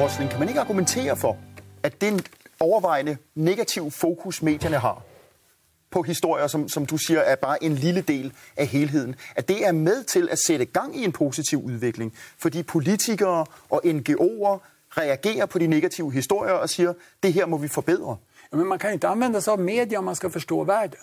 [0.00, 1.36] Rosling, kan man ikke argumentere for,
[1.82, 2.20] at den
[2.60, 5.02] overvejende negativ fokus, medierne har
[5.90, 9.66] på historier, som, som du siger, er bare en lille del af helheden, at det
[9.66, 14.58] er med til at sætte gang i en positiv udvikling, fordi politikere og NGO'er
[14.98, 18.16] reagerar på de negativa historier och säger det här måste vi förbättra.
[18.50, 21.00] Ja, men man kan inte använda sig av media om man ska förstå världen.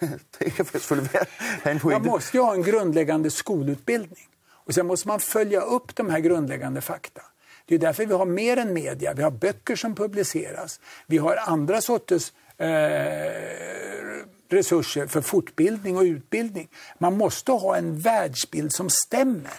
[0.38, 1.26] det kan vara
[1.62, 2.02] en poäng.
[2.02, 4.28] Man måste ju ha en grundläggande skolutbildning.
[4.66, 7.22] Och sen måste man följa upp de här grundläggande fakta.
[7.66, 9.14] Det är därför vi har mer än media.
[9.14, 10.80] Vi har böcker som publiceras.
[11.06, 12.68] Vi har andra sorters eh,
[14.48, 16.68] resurser för fortbildning och utbildning.
[16.98, 19.52] Man måste ha en världsbild som stämmer.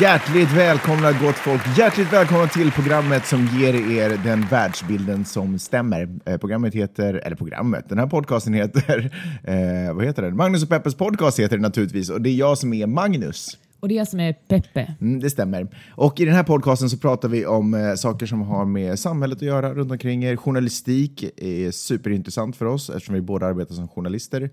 [0.00, 1.78] Hjärtligt välkomna gott folk!
[1.78, 6.08] Hjärtligt välkomna till programmet som ger er den världsbilden som stämmer.
[6.24, 9.10] Eh, programmet heter, eller programmet, den här podcasten heter,
[9.44, 10.36] eh, vad heter den?
[10.36, 13.58] Magnus och Peppes podcast heter det naturligtvis och det är jag som är Magnus.
[13.80, 14.94] Och det är jag som är Peppe.
[15.00, 15.68] Mm, det stämmer.
[15.90, 19.38] Och i den här podcasten så pratar vi om eh, saker som har med samhället
[19.38, 20.36] att göra runt omkring er.
[20.36, 24.50] Journalistik är superintressant för oss eftersom vi båda arbetar som journalister.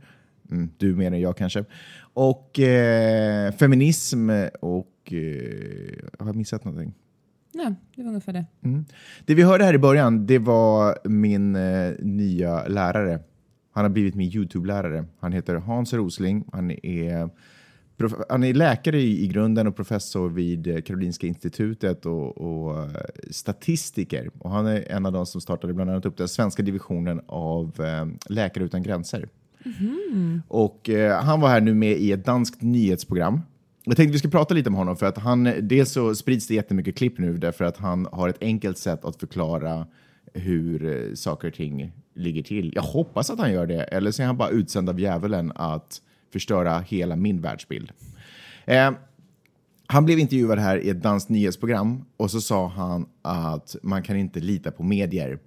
[0.52, 1.66] Mm, du mer än jag kanske.
[2.14, 4.30] Och eh, feminism
[4.62, 6.94] och eh, har jag missat någonting?
[7.54, 8.46] Nej, det var ungefär det.
[8.64, 8.86] Mm.
[9.26, 13.20] Det vi hörde här i början, det var min eh, nya lärare.
[13.72, 15.06] Han har blivit min Youtube-lärare.
[15.20, 16.46] Han heter Hans Rosling.
[16.52, 17.30] Han är,
[18.30, 22.90] han är läkare i, i grunden och professor vid eh, Karolinska institutet och, och uh,
[23.32, 24.30] statistiker.
[24.40, 27.80] Och han är en av de som startade bland annat upp den svenska divisionen av
[27.80, 29.30] uh, Läkare utan gränser.
[29.66, 30.42] Mm.
[30.48, 33.42] Och uh, han var här nu med i ett danskt nyhetsprogram
[33.90, 36.54] jag tänkte vi ska prata lite om honom för att han, dels så sprids det
[36.54, 39.88] jättemycket klipp nu därför att han har ett enkelt sätt att förklara
[40.34, 42.72] hur eh, saker och ting ligger till.
[42.76, 46.02] Jag hoppas att han gör det, eller så är han bara utsänd av djävulen att
[46.34, 47.92] förstöra hela min världsbild.
[48.66, 48.92] Eh,
[49.88, 54.18] han blev intervjuad här i ett danskt nyhetsprogram och så sa han att man kan
[54.18, 55.40] inte lita på medier.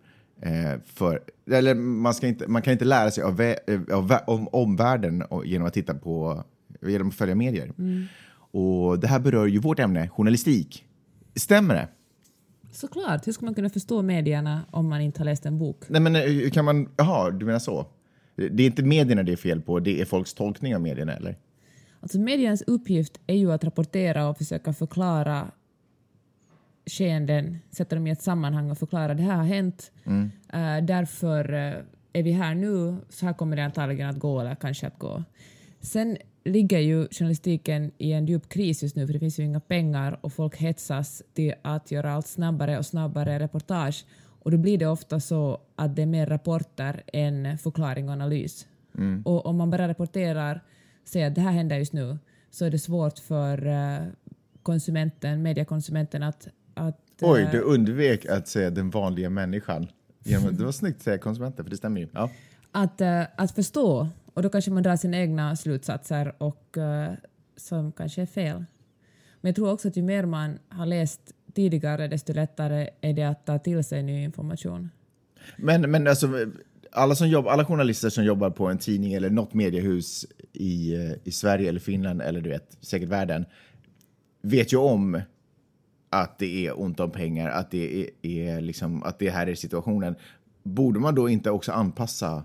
[0.42, 1.20] Eh, för,
[1.50, 3.54] eller man, ska inte, man kan inte lära sig av,
[3.92, 6.44] av, av omvärlden genom att titta på
[6.86, 7.72] genom att följa medier.
[7.78, 8.04] Mm.
[8.52, 10.84] Och det här berör ju vårt ämne, journalistik.
[11.34, 11.88] Stämmer det?
[12.72, 13.26] Såklart.
[13.26, 15.84] Hur ska man kunna förstå medierna om man inte har läst en bok?
[15.88, 16.88] Nej, men eh, kan man...
[16.96, 17.86] Jaha, du menar så?
[18.36, 21.36] Det är inte medierna det är fel på, det är folks tolkning av medierna, eller?
[22.00, 25.50] Alltså mediernas uppgift är ju att rapportera och försöka förklara
[26.86, 29.92] skeenden, sätta dem i ett sammanhang och förklara det här har hänt.
[30.04, 30.22] Mm.
[30.54, 31.82] Uh, därför uh,
[32.12, 35.24] är vi här nu, så här kommer det antagligen att gå eller kanske att gå.
[35.80, 39.60] Sen ligger ju journalistiken i en djup kris just nu för det finns ju inga
[39.60, 44.04] pengar och folk hetsas till att göra allt snabbare och snabbare reportage
[44.42, 48.66] och då blir det ofta så att det är mer rapporter än förklaring och analys.
[48.98, 49.22] Mm.
[49.22, 50.60] Och om man bara rapporterar,
[51.04, 52.18] säger att det här händer just nu,
[52.50, 54.06] så är det svårt för uh,
[54.62, 56.48] konsumenten, mediekonsumenten att...
[56.74, 59.86] att Oj, du undvek att säga den vanliga människan.
[60.24, 62.08] det var snyggt att säga konsumenten, för det stämmer ju.
[62.12, 62.30] Ja.
[62.72, 67.14] Att, uh, att förstå och då kanske man drar sina egna slutsatser och, uh,
[67.56, 68.64] som kanske är fel.
[69.40, 71.20] Men jag tror också att ju mer man har läst
[71.54, 74.90] tidigare desto lättare är det att ta till sig ny information.
[75.56, 76.28] Men, men alltså,
[76.92, 81.12] alla, som jobb, alla journalister som jobbar på en tidning eller något mediehus i, eh,
[81.24, 83.44] i Sverige eller Finland eller du vet, säkert världen
[84.42, 85.20] vet ju om
[86.10, 89.54] att det är ont om pengar, att det, är, är liksom, att det här är
[89.54, 90.14] situationen.
[90.62, 92.42] Borde man då inte också anpassa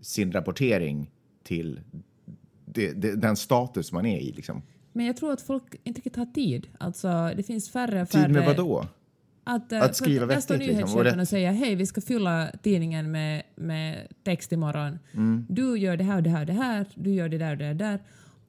[0.00, 1.10] sin rapportering
[1.42, 1.80] till
[2.64, 4.32] det, det, den status man är i.
[4.32, 4.62] Liksom.
[4.92, 6.68] Men jag tror att folk inte riktigt har tid.
[6.78, 8.24] Alltså, det finns färre och färre...
[8.24, 8.86] Tid med vad då?
[9.44, 10.48] Att, att skriva vettigt?
[10.48, 14.98] Där står nyhetschefen liksom, och, säger hej, vi ska fylla tidningen med, med text imorgon.
[15.12, 15.46] Mm.
[15.48, 17.58] Du gör det här och det här och det här, du gör det där och
[17.58, 18.00] det där.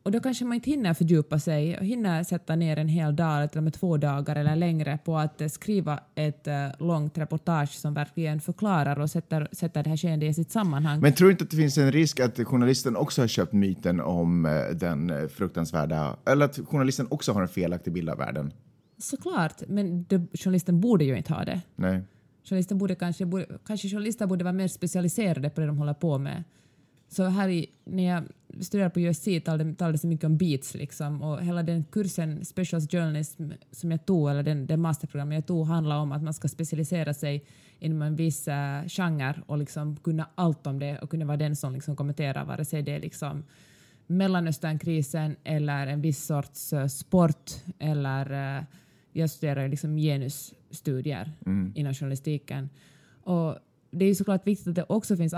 [0.04, 3.50] Och då kanske man inte hinner fördjupa sig och hinner sätta ner en hel dag
[3.52, 8.42] eller med två dagar eller längre på att skriva ett uh, långt reportage som verkligen
[8.42, 11.00] förklarar och sätter, sätter det här skeendet i sitt sammanhang.
[11.02, 14.02] Men tror du inte att det finns en risk att journalisten också har köpt myten
[14.02, 18.54] om uh, den fruktansvärda, eller att journalisten också har en felaktig bild av världen?
[18.97, 21.62] Såklart, men det, journalisten borde ju inte ha det.
[21.76, 22.02] Nej.
[22.44, 26.18] Journalisten borde kanske, borde, kanske journalister borde vara mer specialiserade på det de håller på
[26.18, 26.44] med.
[27.11, 28.23] Så här i, när jag
[28.63, 29.28] studerade på USC
[29.78, 34.29] talades det mycket om beats liksom och hela den kursen Special Journalism som jag tog,
[34.29, 37.46] eller den, den masterprogrammet jag tog handlar om att man ska specialisera sig
[37.79, 41.55] inom en viss uh, genre och liksom kunna allt om det och kunna vara den
[41.55, 43.43] som liksom kommenterar vare sig det är liksom
[44.08, 48.63] Mellanösternkrisen eller en viss sorts uh, sport eller uh,
[49.11, 51.73] jag studerar liksom genusstudier mm.
[51.75, 52.69] inom journalistiken.
[53.23, 53.58] Och
[53.91, 55.34] det är ju såklart viktigt att det också finns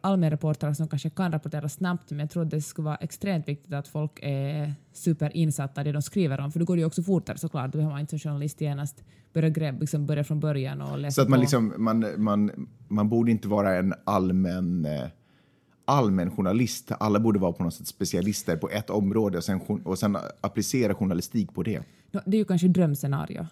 [0.00, 3.72] allmänreportrar som kanske kan rapportera snabbt, men jag tror att det skulle vara extremt viktigt
[3.72, 7.02] att folk är superinsatta i det de skriver om, för då går det ju också
[7.02, 7.72] fortare såklart.
[7.72, 11.14] Då behöver man inte som journalist genast börja, gräb, liksom börja från början och läsa
[11.14, 11.40] Så att man, på.
[11.40, 15.08] liksom, man, man, man borde inte vara en allmän, eh,
[15.84, 16.92] allmän journalist.
[17.00, 20.94] Alla borde vara på något sätt specialister på ett område och sen, och sen applicera
[20.94, 21.82] journalistik på det.
[22.12, 23.46] No, det är ju kanske drömscenario.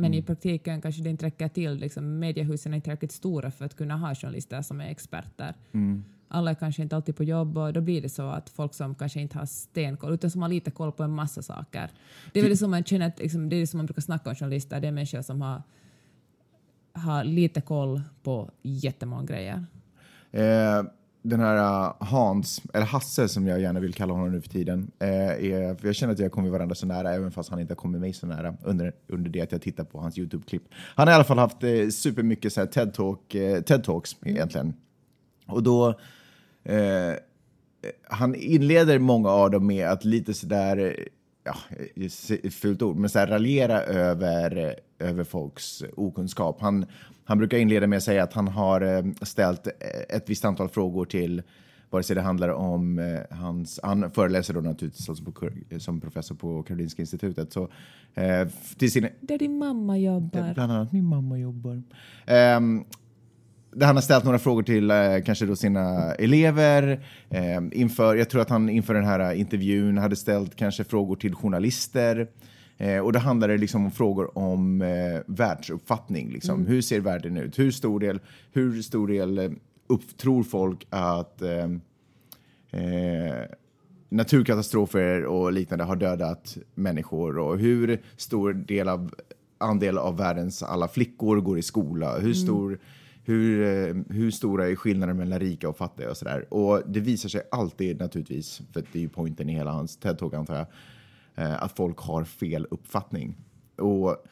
[0.00, 1.74] Men i praktiken kanske det inte räcker till.
[1.74, 5.54] Liksom, mediehusen är inte tillräckligt stora för att kunna ha journalister som är experter.
[6.28, 8.94] Alla är kanske inte alltid på jobb och då blir det så att folk som
[8.94, 11.90] kanske inte har stenkoll utan som har lite koll på en massa saker.
[12.32, 14.30] Det är väl det som man känner liksom, det är det som man brukar snacka
[14.30, 14.80] om journalister.
[14.80, 15.62] Det är människor som har,
[16.92, 19.64] har lite koll på jättemånga grejer.
[20.30, 20.82] Eh,
[21.22, 24.90] den här äh, Hans, eller Hasse som jag gärna vill kalla honom nu för tiden,
[24.98, 27.72] eh, är, för jag känner att jag kommer varandra så nära även fast han inte
[27.72, 30.62] har kommit mig så nära under, under det att jag tittar på hans YouTube-klipp.
[30.72, 34.74] Han har i alla fall haft eh, supermycket så här TED-talk, eh, TED-talks egentligen.
[35.46, 35.88] Och då
[36.64, 37.14] eh,
[38.08, 40.96] han inleder många av dem med att lite sådär,
[41.44, 41.56] ja,
[42.50, 46.60] fult ord, men så här raljera över, över folks okunskap.
[46.60, 46.86] Han,
[47.24, 49.66] han brukar inleda med att säga att han har eh, ställt
[50.08, 51.42] ett visst antal frågor till
[51.90, 56.34] vare sig det handlar om eh, hans, han föreläser då naturligtvis alltså på, som professor
[56.34, 57.52] på Karolinska institutet.
[57.52, 57.68] Så,
[58.14, 58.48] eh,
[58.78, 60.54] till sin, Där din mamma jobbar.
[60.54, 61.82] Bland annat min mamma jobbar.
[62.26, 62.84] Ehm,
[63.72, 67.04] där han har ställt några frågor till eh, kanske då sina elever.
[67.28, 71.34] Eh, inför, jag tror att han inför den här intervjun hade ställt kanske frågor till
[71.34, 72.28] journalister.
[72.80, 76.30] Eh, och då handlar det liksom om frågor om eh, världsuppfattning.
[76.30, 76.66] Liksom.
[76.66, 77.58] Hur ser världen ut?
[77.58, 78.20] Hur stor del,
[78.52, 79.50] hur stor del eh,
[79.86, 81.64] upp, tror folk att eh,
[82.70, 83.44] eh,
[84.08, 89.14] naturkatastrofer och liknande har dödat människor och hur stor del av,
[89.58, 92.78] andel av världens alla flickor går i skola, hur, stor,
[93.24, 96.54] hur, eh, hur stora är skillnaden mellan rika och fattiga och sådär.
[96.54, 100.36] Och det visar sig alltid naturligtvis, för det är ju poängen i hela hans TED-talk
[100.36, 100.66] antar jag,
[101.40, 103.36] eh, att folk har fel uppfattning.
[103.76, 104.24] Och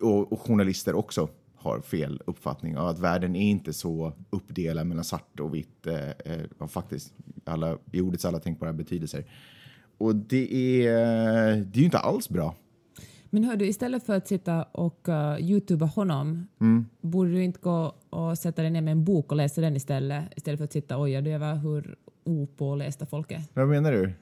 [0.00, 5.04] och, och journalister också har fel uppfattning av att världen är inte så uppdelad mellan
[5.04, 7.14] svart och vitt eh, eh, och faktiskt
[7.44, 9.24] alla, i ordets alla tänkbara betydelser.
[9.98, 10.92] Och det är,
[11.56, 12.54] det är ju inte alls bra.
[13.30, 16.48] Men hör du, istället för att sitta och uh, youtuba honom,
[17.00, 20.24] borde du inte gå och sätta dig ner med en bok och läsa den istället,
[20.36, 23.42] istället för att sitta och oja dig över hur opålästa folk är?
[23.54, 24.12] Vad menar du?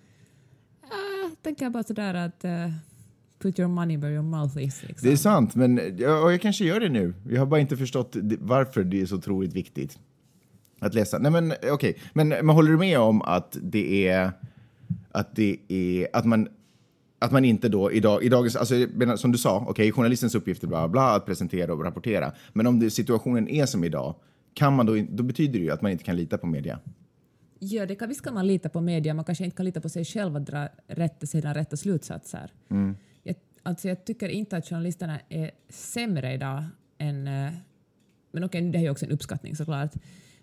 [1.47, 2.73] Uh, tänker jag bara sådär att uh,
[3.39, 4.83] put your money where your mouth is.
[4.83, 5.09] Liksom.
[5.09, 7.15] Det är sant, men jag, jag kanske gör det nu.
[7.31, 9.99] Jag har bara inte förstått varför det är så otroligt viktigt
[10.81, 11.19] att läsa.
[11.19, 14.33] Nej, men eh, okej, men, men håller du med om att det är
[15.13, 16.49] att det är att man
[17.19, 18.75] att man inte då idag, i dagens, alltså
[19.17, 22.33] som du sa, okej, journalistens uppgifter bla bla, att presentera och rapportera.
[22.53, 24.15] Men om det, situationen är som idag,
[24.55, 26.79] kan man då, då betyder det ju att man inte kan lita på media.
[27.59, 29.89] Ja, det kan, visst kan man lita på media, man kanske inte kan lita på
[29.89, 32.51] sig själv att dra rätt, sina rätta slutsatser.
[33.23, 36.65] Jag, alltså jag tycker inte att journalisterna är sämre idag
[36.99, 37.27] än...
[37.29, 37.53] eh,
[38.33, 39.93] Men okej, det är ju också en uppskattning såklart.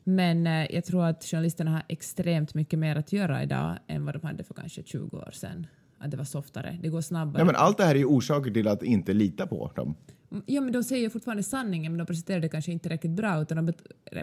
[0.04, 4.16] Men eh, jag tror att journalisterna har extremt mycket mer att göra idag än vad
[4.16, 5.68] de hade för kanske 20 år sedan.
[5.98, 7.42] Att det var softare, det går snabbare.
[7.42, 9.96] Ja, men allt det här är ju orsaker till att inte lita på dem.
[10.46, 13.66] Ja, men de säger fortfarande sanningen, men de presenterar det kanske inte riktigt bra, utan
[13.66, 13.74] de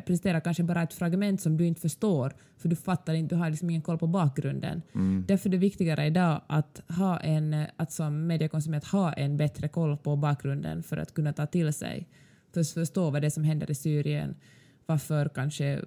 [0.06, 3.50] presenterar kanske bara ett fragment som du inte förstår, för du fattar inte, du har
[3.50, 4.82] liksom ingen koll på bakgrunden.
[5.26, 9.96] Därför är det viktigare idag att, ha en, att som mediekonsument ha en bättre koll
[9.96, 12.08] på bakgrunden för att kunna ta till sig,
[12.52, 14.34] för att förstå vad det är som händer i Syrien,
[14.86, 15.80] varför kanske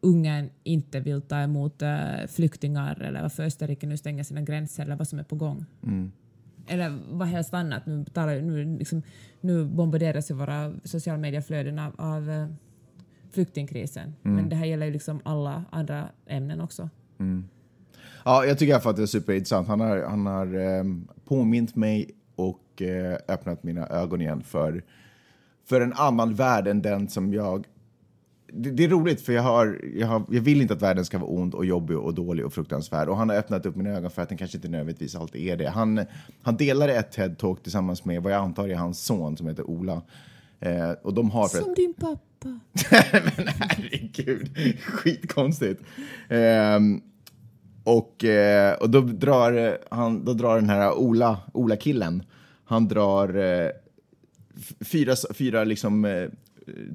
[0.00, 4.96] Ungern inte vill ta emot eh, flyktingar eller varför Österrike nu stänger sina gränser eller
[4.96, 5.64] vad som är på gång
[6.66, 7.86] eller vad helst annat.
[7.86, 9.02] Nu, talar, nu, liksom,
[9.40, 12.46] nu bombarderas ju våra sociala medieflöden av, av eh,
[13.32, 14.14] flyktingkrisen.
[14.22, 16.88] Men det här gäller ju liksom alla andra ämnen också.
[18.24, 19.68] Ja, jag tycker i alla fall att det är superintressant.
[19.68, 24.82] Han har, han har ehm, påmint mig och eh, öppnat mina ögon igen för,
[25.68, 27.66] för en annan värld än den som jag...
[28.56, 31.18] Det, det är roligt, för jag, har, jag, har, jag vill inte att världen ska
[31.18, 33.08] vara ond och jobbig och dålig och fruktansvärd.
[33.08, 35.56] Och han har öppnat upp mina ögon för att den kanske inte nödvändigtvis alltid är
[35.56, 35.68] det.
[35.68, 36.06] Han,
[36.42, 40.02] han delade ett TED-talk tillsammans med vad jag antar är hans son som heter Ola.
[40.60, 41.48] Eh, och de har...
[41.48, 42.20] Som din pappa.
[43.12, 45.82] Men herregud, skitkonstigt.
[46.28, 47.00] Ehm,
[47.84, 52.22] och, eh, och då drar, eh, han, då drar den här Ola, Ola-killen,
[52.64, 53.70] han drar eh,
[54.80, 56.28] fyra, fyra liksom, eh,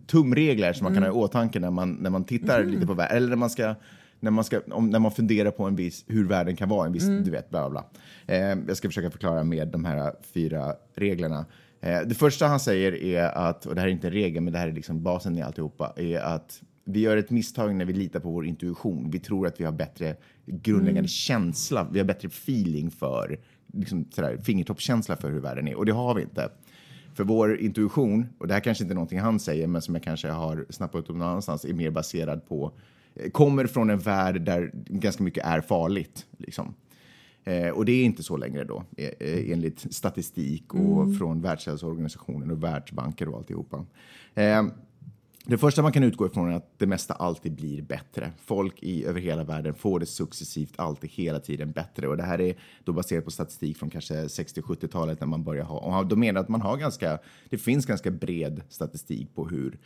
[0.08, 3.18] tumregler som man kan ha i åtanke när man, när man tittar lite på världen.
[3.18, 3.76] Eller när man ska
[4.20, 6.94] när man, ska, om, när man funderar på en viss, hur världen kan vara, en
[6.94, 8.36] viss, du vet, bla bla bla.
[8.36, 11.46] Eh, jag ska försöka förklara med de här fyra reglerna.
[11.82, 14.54] Eh, det första han säger är att, och det här är inte en regel, men
[14.54, 17.94] det här är liksom basen i alltihopa, är att vi gör ett misstag när vi
[17.94, 19.12] litar på vår intuition.
[19.12, 23.40] Vi tror att vi har bättre grundläggande känsla, vi har bättre feeling för,
[23.74, 25.76] liksom sådär, fingertoppskänsla för hur världen är.
[25.76, 26.50] Och det har vi inte.
[27.20, 30.04] För vår intuition, och det här kanske inte är någonting han säger, men som jag
[30.04, 32.72] kanske har snappat upp någon annanstans, är mer baserad på,
[33.16, 36.26] eh, kommer från en värld där ganska mycket är farligt.
[36.38, 36.74] Liksom.
[37.44, 42.52] Eh, och det är inte så längre då, eh, eh, enligt statistik och från Världshälsoorganisationen
[42.52, 43.86] och Världsbanker och alltihopa.
[44.34, 44.64] Eh,
[45.50, 48.32] det första man kan utgå ifrån är att det mesta alltid blir bättre.
[48.46, 52.08] Folk i, över hela världen får det successivt alltid hela tiden bättre.
[52.08, 56.00] Och det här är då baserat på statistik från kanske 60-70-talet när man börjar ha,
[56.00, 59.80] och då menar att man har ganska, det finns ganska bred statistik på hur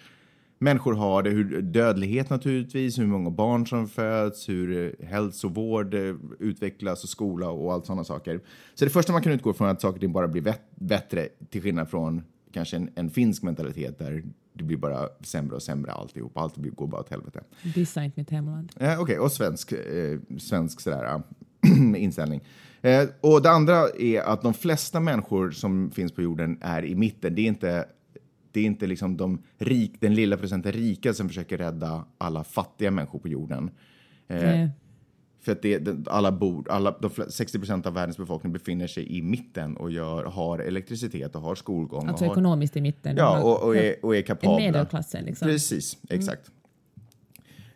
[0.59, 6.15] människor har det, hur dödlighet naturligtvis, hur många barn som föds, hur eh, hälsovård eh,
[6.39, 8.39] utvecklas och skola och allt sådana saker.
[8.73, 11.27] Så det första man kan utgå från är att saker och ting bara blir bättre
[11.49, 12.21] till skillnad från
[12.53, 16.37] kanske en, en finsk mentalitet där det blir bara sämre och sämre alltihop.
[16.37, 17.43] Allt går bara åt helvete.
[17.75, 18.71] Dissa inte mitt hemland.
[18.79, 21.21] Eh, Okej, och svensk, eh, svensk sådär,
[21.97, 22.41] inställning.
[22.81, 26.95] Eh, och det andra är att de flesta människor som finns på jorden är i
[26.95, 27.35] mitten.
[27.35, 27.85] Det är inte,
[28.51, 32.91] det är inte liksom de rik, den lilla procenten rika som försöker rädda alla fattiga
[32.91, 33.71] människor på jorden.
[34.27, 34.69] Eh, Nej.
[35.45, 39.17] För att det, alla bor, alla, de, fle- 60 procent av världens befolkning befinner sig
[39.17, 42.07] i mitten och gör, har elektricitet och har skolgång.
[42.07, 43.17] Alltså och har, ekonomiskt i mitten.
[43.17, 44.59] Ja, och, och, är, och är kapabla.
[44.65, 45.47] En medelklassen liksom.
[45.47, 46.51] Precis, exakt.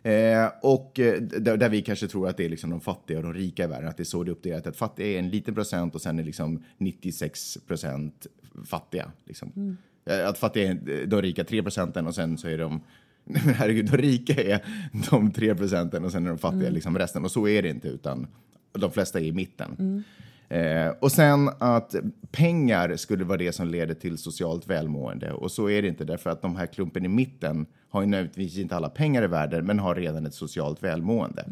[0.02, 3.24] Eh, och eh, där, där vi kanske tror att det är liksom de fattiga och
[3.24, 4.66] de rika i världen, att det är så det är uppdelat.
[4.66, 8.26] Att fattiga är en liten procent och sen är liksom 96 procent
[8.66, 9.12] fattiga.
[9.24, 9.76] Liksom.
[10.06, 12.80] Eh, Att fattiga är de rika 3 procenten och sen så är de
[13.28, 14.64] Nej, men herregud, de rika är
[15.10, 17.24] de 3 procenten och sen är de fattiga liksom resten.
[17.24, 18.26] Och så är det inte, utan
[18.72, 20.04] de flesta är i mitten.
[20.48, 21.94] Eh, och sen att
[22.30, 25.32] pengar skulle vara det som leder till socialt välmående.
[25.32, 28.58] Och så är det inte, därför att de här klumpen i mitten har ju nödvändigtvis
[28.58, 31.44] inte alla pengar i världen, men har redan ett socialt välmående.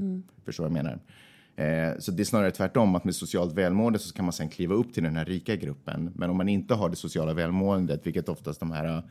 [0.45, 0.99] Förstår vad jag menar?
[1.56, 4.75] Eh, så det är snarare tvärtom, att med socialt välmående så kan man sen kliva
[4.75, 6.12] upp till den här rika gruppen.
[6.14, 9.02] Men om man inte har det sociala välmåendet, vilket oftast de här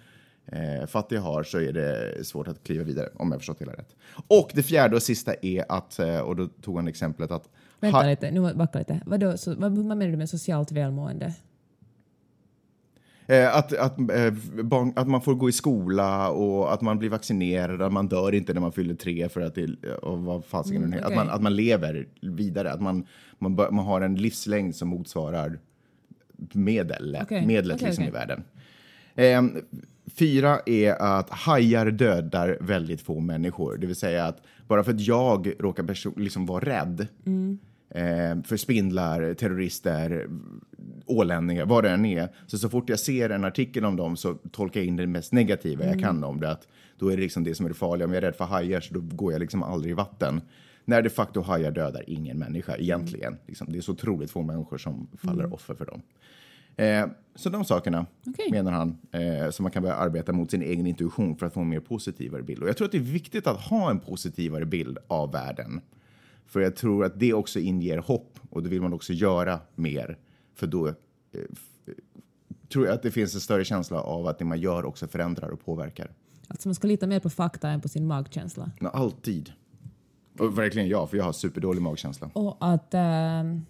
[0.51, 3.95] eh, fattiga har, så är det svårt att kliva vidare, om jag förstått hela rätt.
[4.27, 7.49] Och det fjärde och sista är att, eh, och då tog han exemplet att
[7.79, 9.01] Vänta ha- lite, nu backa lite.
[9.05, 11.33] Vadå, så, vad, vad menar du med socialt välmående?
[13.27, 14.33] Eh, att, att, eh,
[14.63, 18.35] barn, att man får gå i skola och att man blir vaccinerad, att man dör
[18.35, 21.03] inte när man fyller tre för att det och vad fasiken Mm, okej.
[21.05, 23.07] att, man, att man lever vidare, att man,
[23.39, 25.59] man, bör, man har en livslängd som motsvarar
[26.53, 28.43] medel, Okej, medlet okej, liksom i världen.
[29.15, 29.43] Eh,
[30.07, 33.77] fyra är att hajar dödar väldigt få människor.
[33.77, 37.57] Det vill säga att bara för att jag råkar liksom vara rädd Mm.
[37.89, 40.27] eh, för spindlar, terrorister,
[41.05, 42.29] ålänningar, vad det än är.
[42.47, 45.31] Så, så fort jag ser en artikel om dem så tolkar jag in det mest
[45.33, 45.93] negativa Mm.
[46.00, 46.51] jag kan om det.
[46.51, 46.67] Att
[47.00, 48.05] då är det liksom det som är det farliga.
[48.05, 50.41] Om jag är rädd för hajar så då går jag liksom aldrig i vatten.
[50.85, 53.38] När de facto hajar dödar ingen människa egentligen.
[53.47, 56.01] Liksom, det är så otroligt få människor som faller offer för dem.
[56.75, 57.05] Eh,
[57.36, 58.51] så de sakerna Okej.
[58.51, 61.60] menar han, eh, så man kan börja arbeta mot sin egen intuition för att få
[61.60, 62.63] en mer positivare bild.
[62.63, 65.82] Och jag tror att det är viktigt att ha en positivare bild av världen.
[66.46, 70.17] För jag tror att det också inger hopp och då vill man också göra mer.
[70.53, 70.94] För då eh,
[72.74, 75.50] tror jag att det finns en större känsla av att det man gör också förändrar
[75.50, 76.12] och påverkar.
[76.48, 78.72] Alltså man ska lita mer på fakta än på sin magkänsla.
[78.79, 79.51] Men alltid.
[80.39, 82.29] Och verkligen jag, för jag har superdålig magkänsla.
[82.34, 83.65] Och att ehm,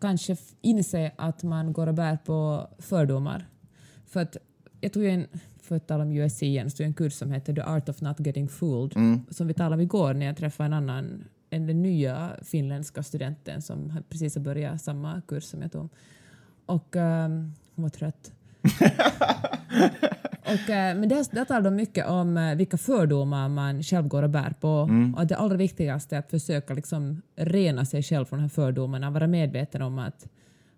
[0.00, 3.46] kanske inse att man går och bär på fördomar.
[4.06, 4.36] För att
[4.80, 5.26] jag tog ju en,
[5.62, 8.26] för att tala om USC igen, så en kurs som heter The Art of Not
[8.26, 8.92] Getting Fooled,
[9.30, 13.62] som vi talade om igår när jag träffade en annan, en, den nya finländska studenten
[13.62, 15.88] som precis har börjat samma kurs som jag tog.
[16.66, 18.32] Och ehm, hon var trött.
[20.40, 24.22] Och, eh, men där, där talar de mycket om eh, vilka fördomar man själv går
[24.22, 24.90] och bär på.
[25.14, 28.48] Och att det allra viktigaste är att försöka liksom rena sig själv från de här
[28.48, 30.26] fördomarna, vara medveten om att,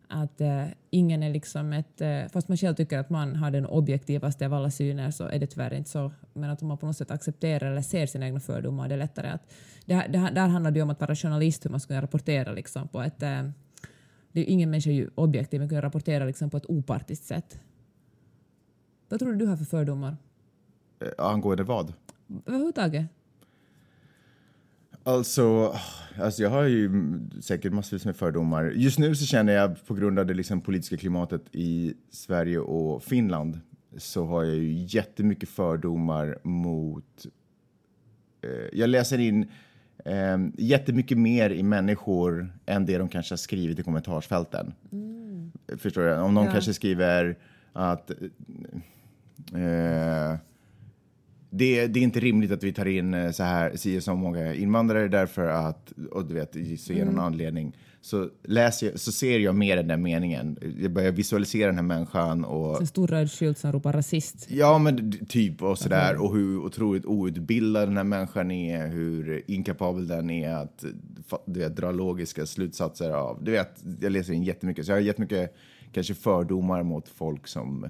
[0.09, 2.01] att eh, ingen är liksom ett...
[2.01, 5.39] Eh, fast man själv tycker att man har den objektivaste av alla syner så är
[5.39, 6.13] det tyvärr inte så.
[6.33, 8.99] Men att om man på något sätt accepterar eller ser sina egna fördomar, det är
[8.99, 9.53] lättare att...
[9.85, 12.89] Det, det, där handlar det ju om att vara journalist, hur man ska rapportera liksom
[12.89, 13.23] på ett...
[13.23, 13.43] Eh,
[14.33, 17.59] det är ingen människa är ju objektiv, men kan rapportera liksom på ett opartiskt sätt.
[19.13, 20.17] Vad tror du du har för fördomar?
[21.01, 21.93] Eh, angående vad?
[22.47, 23.07] Överhuvudtaget?
[25.03, 25.75] Alltså,
[26.21, 28.65] alltså, jag har ju mm, säkert massvis med fördomar.
[28.65, 33.03] Just nu så känner jag på grund av det liksom politiska klimatet i Sverige och
[33.03, 33.61] Finland
[33.97, 37.27] så har jag ju jättemycket fördomar mot...
[38.43, 39.51] Eh, jag läser in
[40.05, 44.75] eh, jättemycket mer i människor än det de kanske har skrivit i kommentarsfälten.
[45.77, 46.15] Förstår du?
[46.17, 46.53] Om någon Ja.
[46.53, 47.39] kanske skriver
[47.73, 48.11] att
[49.55, 50.39] eh,
[51.51, 54.55] det, det är inte rimligt att vi tar in eh, så här si så många
[54.55, 57.77] invandrare därför att, och du vet, så ger någon anledning.
[58.01, 60.59] Så, läser jag, så ser jag mer den meningen.
[60.81, 64.47] Jag börjar visualisera den här människan och En stor röd skylt som ropar rasist.
[64.51, 66.23] Ja, men typ och sådär.
[66.23, 70.85] Och hur otroligt outbildad den här människan är, hur inkapabel den är att
[71.47, 73.45] du vet, dra logiska slutsatser av.
[73.45, 75.55] Du vet, jag läser in jättemycket, så jag har jättemycket
[75.93, 77.89] kanske fördomar mot folk som,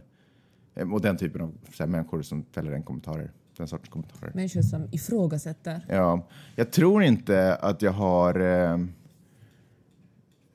[0.75, 3.33] eh, mot den typen av så här, människor som fäller den kommentarer.
[3.57, 4.33] Den sortens kommentarer.
[4.35, 5.87] Människor som ifrågasätter.
[5.89, 8.41] Ja, jag tror inte att jag har...
[8.41, 8.79] Eh,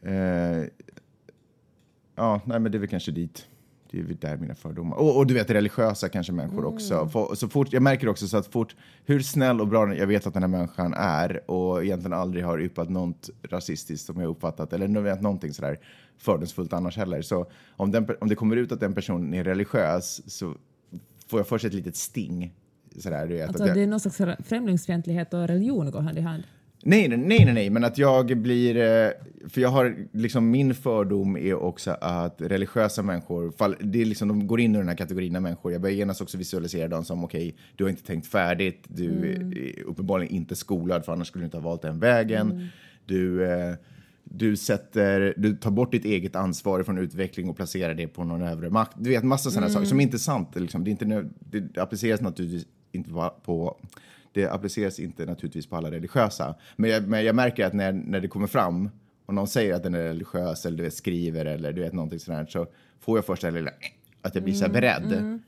[0.01, 0.63] eh,
[2.15, 3.47] ja, nej, men det är väl kanske dit.
[3.91, 4.97] Det är väl där mina fördomar.
[4.97, 7.07] Och, och du vet, religiösa kanske människor också.
[7.07, 10.27] Få- Så fort, jag märker också så att fort, hur snäll och bra jag vet
[10.27, 14.73] att den här människan är och egentligen aldrig har yppat något rasistiskt som jag uppfattat,
[14.73, 15.79] eller vet någonting sådär
[16.17, 17.21] fördomsfullt annars heller.
[17.21, 20.53] Så om, den, om det kommer ut att den personen är religiös så
[21.27, 22.53] får jag först ett litet sting.
[22.99, 26.21] Sådär, vet, Alltså att jag, det är någon slags främlingsfientlighet och religion går hand i
[26.21, 26.43] hand.
[26.83, 28.77] Nej, nej, nej, nej, men att jag blir...
[28.77, 29.09] eh,
[29.49, 34.27] För jag har liksom min fördom är också att religiösa människor, fall, det är liksom,
[34.27, 35.71] de går in i den här kategorin av människor.
[35.71, 39.83] Jag börjar genast också visualisera dem som okej, du har inte tänkt färdigt, du är
[39.83, 42.67] uppenbarligen inte skolad för annars skulle du inte ha valt den vägen.
[43.05, 43.75] Du, eh,
[44.37, 48.41] du, sätter, du tar bort ditt eget ansvar från utveckling och placerar det på någon
[48.41, 48.91] övre makt.
[48.97, 50.55] Du vet, massa sådana saker som inte är sant.
[50.55, 50.83] Liksom.
[50.83, 53.09] Det, är inte, det appliceras naturligtvis inte
[53.45, 53.77] på,
[54.31, 56.55] det appliceras inte naturligtvis på alla religiösa.
[56.75, 58.89] Men jag, men jag märker att när, när det kommer fram
[59.25, 62.19] och någon säger att den är religiös eller du vet, skriver eller du vet någonting
[62.19, 62.67] sådär så
[62.99, 63.71] får jag först det lilla
[64.21, 65.39] att jag blir så här beredd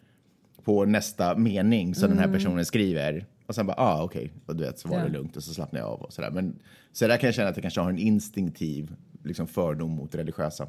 [0.63, 3.25] på nästa mening som den här personen skriver.
[3.49, 5.03] Och sen bara, ah okej, och du vet så var Ja.
[5.03, 6.31] det lugnt och så slappnar jag av och sådär.
[6.31, 6.59] Men
[6.91, 10.67] så där kan jag känna att jag kanske har en instinktiv liksom, fördom mot religiösa.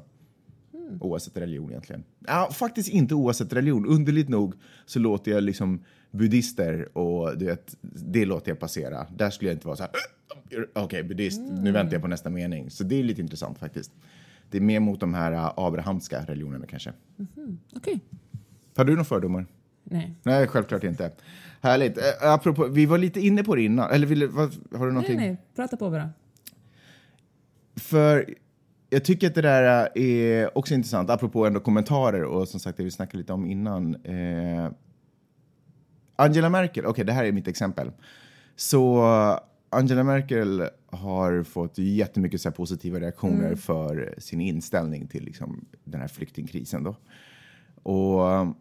[1.00, 2.04] Oavsett religion egentligen.
[2.26, 3.86] Ja, faktiskt inte oavsett religion.
[3.86, 4.54] Underligt nog
[4.86, 9.06] så låter jag liksom buddhister och du vet, det låter jag passera.
[9.16, 9.90] Där skulle jag inte vara så här,
[10.50, 12.70] "Äh, okej buddhist, nu väntar jag på nästa mening.
[12.70, 13.92] Så det är lite intressant faktiskt.
[14.50, 16.92] Det är mer mot de här äh, abrahamska religionerna kanske.
[17.76, 18.00] Okej.
[18.76, 19.46] Har du några fördomar?
[19.84, 20.14] Nej.
[20.22, 21.12] Nej, självklart inte.
[21.60, 21.98] Härligt.
[21.98, 23.90] Äh, apropå, vi var lite inne på det innan.
[23.90, 25.16] Eller vill, vad, har du nej, någonting?
[25.16, 26.10] nej, prata på bara.
[27.76, 28.34] För
[28.90, 32.84] jag tycker att det där är också intressant, apropå ändå kommentarer och som sagt det
[32.84, 33.94] vi snackade lite om innan.
[33.94, 34.70] Eh,
[36.16, 37.90] Angela Merkel, okej det här är mitt exempel.
[38.56, 39.04] Så
[39.70, 46.00] Angela Merkel har fått jättemycket så här positiva reaktioner för sin inställning till liksom, den
[46.00, 46.84] här flyktingkrisen.
[46.84, 46.96] Då.
[47.82, 48.56] Och,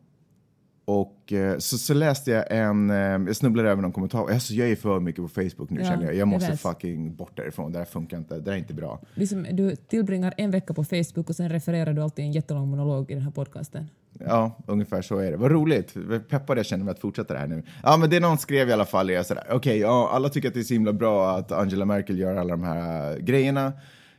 [0.90, 4.70] och eh, så, så läste jag en, eh, jag snubblade över någon kommentar, alltså, jag
[4.70, 6.14] är för mycket på Facebook nu Ja, känner jag.
[6.14, 6.62] Jag jag måste vet.
[6.62, 9.00] fucking bort därifrån, det här funkar inte, det här är inte bra.
[9.14, 13.12] Liksom, du tillbringar en vecka på Facebook och sen refererar du alltid en jättelång monolog
[13.12, 13.88] i den här podcasten.
[14.20, 15.38] Ja, ungefär så är det.
[15.38, 15.92] Vad roligt.
[15.96, 17.64] Vad Peppad jag känner mig att fortsätta det här nu.
[17.84, 20.54] Ja, men det någon skrev i alla fall är sådär, okej, ja, alla tycker att
[20.54, 23.74] det är så himla bra att Angela Merkel gör alla de här äh, grejerna,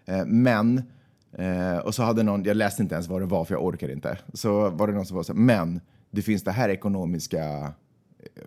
[0.06, 0.82] eh, men,
[1.32, 3.92] eh, och så hade någon, jag läste inte ens vad det var för jag orkade
[3.92, 5.80] inte, så var det någon som var så här, men
[6.10, 7.72] det finns det här ekonomiska, eh,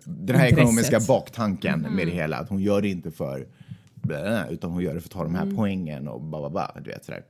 [0.04, 0.58] den här Intresset.
[0.58, 3.46] ekonomiska baktanken med det hela, att hon gör det inte för,
[3.94, 6.80] blä, utan hon gör det för att ta de här poängen och ba, ba, ba,
[6.84, 7.24] du vet sådär.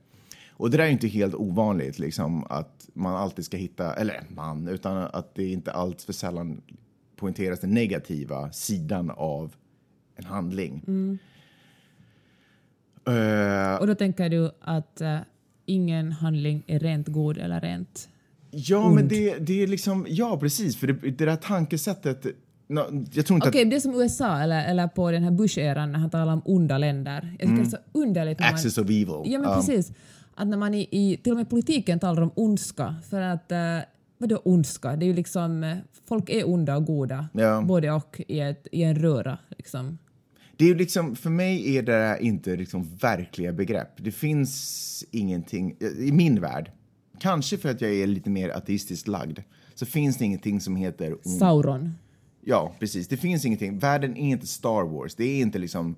[0.57, 4.67] Och det där är inte helt ovanligt, liksom, att man alltid ska hitta, eller man,
[4.67, 6.61] utan att det inte allt för sällan
[7.15, 9.55] poängteras den negativa sidan av
[10.15, 10.83] en handling.
[13.07, 15.19] Eh, Och då tänker du att eh,
[15.65, 18.09] ingen handling är rent god eller rent...
[18.55, 22.25] ja, men det, det är liksom, ja precis, för det, det där tankesättet,
[22.67, 25.91] no, jag tror inte Okej, det är som USA eller, eller på den här Bush-eran
[25.91, 27.35] när han talar om onda länder.
[27.39, 28.39] Jag tycker det är så underligt.
[28.39, 29.07] när man- access of evil.
[29.25, 29.55] Ja, men Ja.
[29.55, 29.91] precis.
[30.35, 33.57] Att när man i, i till och med politiken talar om ondska, för att uh,
[34.17, 34.95] vadå ondska?
[34.95, 37.61] Det är ju liksom, eh, folk är onda och goda, Ja.
[37.61, 39.37] både och i, ett, i en röra.
[39.57, 39.97] Liksom.
[40.57, 43.89] Det är ju liksom, för mig är det inte liksom verkliga begrepp.
[43.97, 46.71] Det finns ingenting, i min värld,
[47.19, 49.39] kanske för att jag är lite mer ateistiskt lagd,
[49.73, 51.37] så finns det ingenting som heter ond.
[51.39, 51.95] Sauron.
[52.41, 53.07] Ja, precis.
[53.07, 53.79] Det finns ingenting.
[53.79, 55.15] Världen är inte Star Wars.
[55.15, 55.95] Det är inte liksom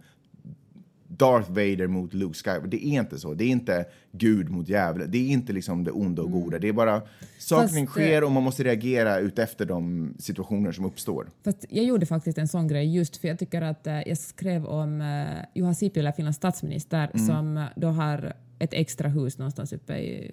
[1.07, 2.67] Darth Vader mot Luke Skywalker.
[2.67, 3.33] Det är inte så.
[3.33, 5.11] Det är inte Gud mot djävulen.
[5.11, 6.59] Det är inte liksom det onda och goda.
[6.59, 7.01] Det är bara
[7.39, 11.27] saker eh, sker och man måste reagera utefter de situationer som uppstår.
[11.43, 14.65] Fast jag gjorde faktiskt en sån grej just för jag tycker att eh, jag skrev
[14.65, 17.27] om uh, Juha Sipilä, Finlands statsminister, Mm.
[17.27, 20.31] som eh, då har ett extra hus någonstans uppe i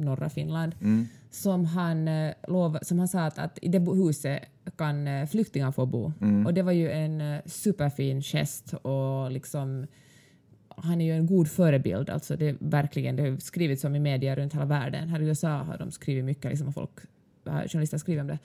[0.00, 0.74] norra Finland.
[0.80, 1.06] Mm.
[1.30, 4.42] Som, han, eh, lov, som han sa att, att i det huset
[4.76, 6.12] kan eh, flyktingar få bo.
[6.20, 6.46] Mm.
[6.46, 9.86] Och det var ju en eh, superfin gest och liksom
[10.68, 12.10] han är ju en god förebild.
[12.10, 15.08] Alltså det, verkligen, det har skrivits om i media runt hela världen.
[15.08, 16.90] Här i USA har de skrivit mycket, liksom, folk,
[17.44, 18.38] journalister skriver om det.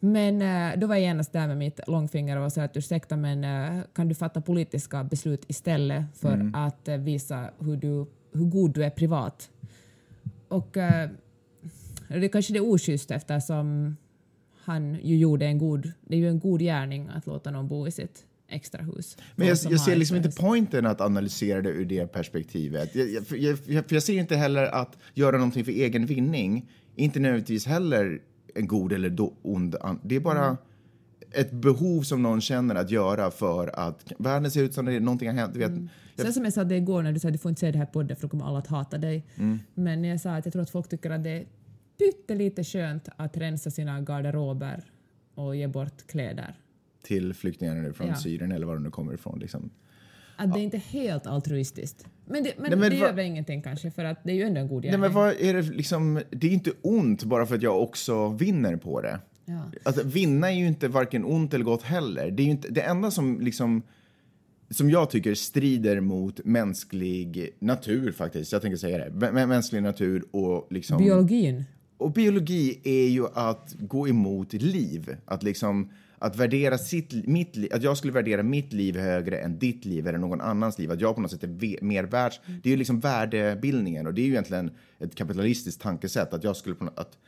[0.00, 3.46] Men då var jag genast där med mitt långfinger och sa att ursäkta men
[3.94, 6.54] kan du fatta politiska beslut istället för Mm.
[6.54, 9.50] att visa hur, du, hur god du är privat?
[10.48, 11.10] Och äh,
[12.08, 13.96] det kanske det är oschysst eftersom
[14.64, 17.86] han ju gjorde en god, det är ju en god gärning att låta någon bo
[17.86, 19.16] i sitt extra hus.
[19.36, 22.94] Men jag, jag ser liksom inte poängen att analysera det ur det perspektivet.
[22.94, 23.26] Jag, jag,
[23.58, 28.22] för jag, ser inte heller att göra någonting för egen vinning, inte nödvändigtvis heller
[28.54, 29.76] en god eller do, ond.
[30.02, 30.56] Det är bara Mm.
[31.44, 35.28] ett behov som någon känner att göra för att världen ser ut som det, någonting
[35.28, 35.52] har hänt.
[35.54, 35.88] Du vet, Mm.
[36.24, 37.78] Sen som jag sa det igår när du sa att du får inte säga det
[37.78, 39.26] här på podden för då kommer alla att hata dig.
[39.36, 39.58] Mm.
[39.74, 41.46] Men jag sa att jag tror att folk tycker att det är
[41.98, 44.84] pyttelite skönt att rensa sina garderober
[45.34, 46.54] och ge bort kläder.
[47.02, 48.14] till flyktingarna nu från Ja.
[48.16, 49.38] Syrien eller var de nu kommer ifrån.
[49.38, 49.70] Liksom.
[50.36, 52.06] Att det är inte helt altruistiskt.
[52.26, 54.42] Men det, men Nej, men det gör väl ingenting kanske för att det är ju
[54.42, 55.00] ändå en god Nej, gärning.
[55.00, 58.76] men vad är det, liksom, det är inte ont bara för att jag också vinner
[58.76, 59.20] på det.
[59.44, 59.62] Ja.
[59.82, 62.30] Alltså, vinna är ju inte varken ont eller gott heller.
[62.30, 63.82] Det, är ju inte, det enda som, liksom,
[64.70, 70.24] som jag tycker strider mot mänsklig natur faktiskt, jag tänker säga det, mä- mänsklig natur
[70.30, 70.98] och liksom...
[71.04, 71.64] Biologin.
[71.96, 75.16] Och biologi är ju att gå emot liv.
[75.24, 79.58] Att liksom att värdera sitt, mitt liv, att jag skulle värdera mitt liv högre än
[79.58, 80.90] ditt liv eller någon annans liv.
[80.90, 82.40] Att jag på något sätt är mer världs...
[82.62, 86.56] Det är ju liksom värdebildningen och det är ju egentligen ett kapitalistiskt tankesätt att jag
[86.56, 87.18] skulle på något, att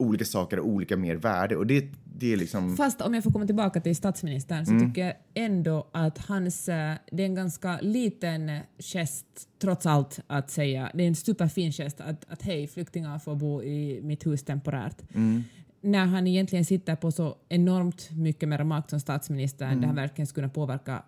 [0.00, 2.76] olika saker har olika mer värde och det, det är liksom...
[2.76, 4.88] Fast om jag får komma tillbaka till statsministern så Mm.
[4.88, 9.26] tycker jag ändå att hans, eh, det är en ganska liten gest
[9.60, 13.62] trots allt att säga, det är en superfin gest att, att hej flyktingar får bo
[13.62, 14.96] i mitt hus temporärt.
[15.14, 15.44] Mm.
[15.82, 20.26] När han egentligen sitter på så enormt mycket mer makt som statsminister där han verkligen
[20.26, 21.02] skulle kunna påverka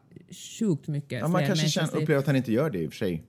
[0.59, 1.21] sjukt mycket Mm.
[1.23, 3.23] Ja, man kanske känner, upplever att han inte gör det i och för sig.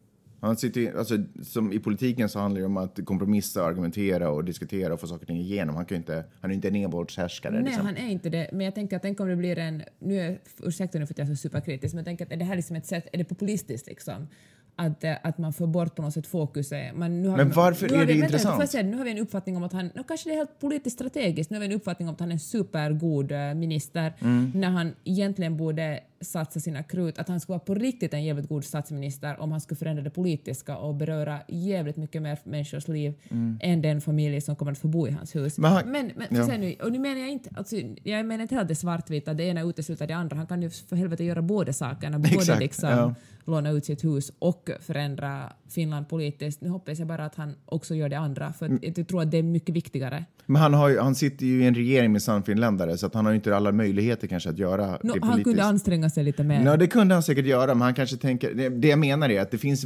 [0.43, 4.93] Han sitter, alltså, som I politiken så handlar det om att kompromissa, argumentera och diskutera
[4.93, 5.75] och få saker och ting igenom.
[5.75, 7.53] Han, kan inte, han är inte en envåldshärskare.
[7.53, 7.85] Nej, liksom.
[7.85, 8.49] han är inte det.
[8.51, 9.83] Men jag tänker att tänk om det blir en...
[9.99, 12.37] Nu är, ursäkta nu för att jag är så superkritisk, men jag tänker att är
[12.37, 14.27] det här liksom ett sätt, är det populistiskt liksom?
[14.75, 16.95] Att, eh, att man får bort på något sätt fokuset.
[16.95, 18.59] Man, nu har Men varför nu har är det vi, vänta, intressant?
[18.59, 20.59] Jag säga, nu har vi en uppfattning om att han, nu kanske det är helt
[20.59, 24.13] politiskt strategiskt, nu har vi en uppfattning om att han är en supergod eh, minister
[24.19, 24.51] Mm.
[24.55, 28.49] när han egentligen borde satsa sina krut, att han skulle vara på riktigt en jävligt
[28.49, 33.13] god statsminister om han skulle förändra det politiska och beröra jävligt mycket mer människors liv
[33.61, 35.57] än den familj som kommer att få bo i hans hus.
[35.57, 35.71] Mm.
[35.73, 36.57] Men han- men, men ja.
[36.57, 39.37] nu, och nu menar jag inte, alltså, jag menar inte att det är svartvitt, att
[39.37, 40.35] det ena utesluter det andra.
[40.37, 43.15] Han kan ju för helvete göra båda sakerna, både Exakt, liksom ja.
[43.45, 46.61] låna ut sitt hus och förändra Finland politiskt.
[46.61, 48.79] Nu hoppas jag bara att han också gör det andra, för Mm.
[48.95, 50.25] jag tror att det är mycket viktigare.
[50.45, 53.31] Men han, har han sitter ju i en regering med sannfinländare så att han har
[53.31, 55.25] ju inte alla möjligheter kanske att göra Nå, det politiskt.
[55.25, 56.65] han kunde anstränga sig lite mer.
[56.65, 58.53] Ja, det kunde han säkert göra, men han kanske tänker...
[58.53, 59.85] Det, det jag menar är att det finns...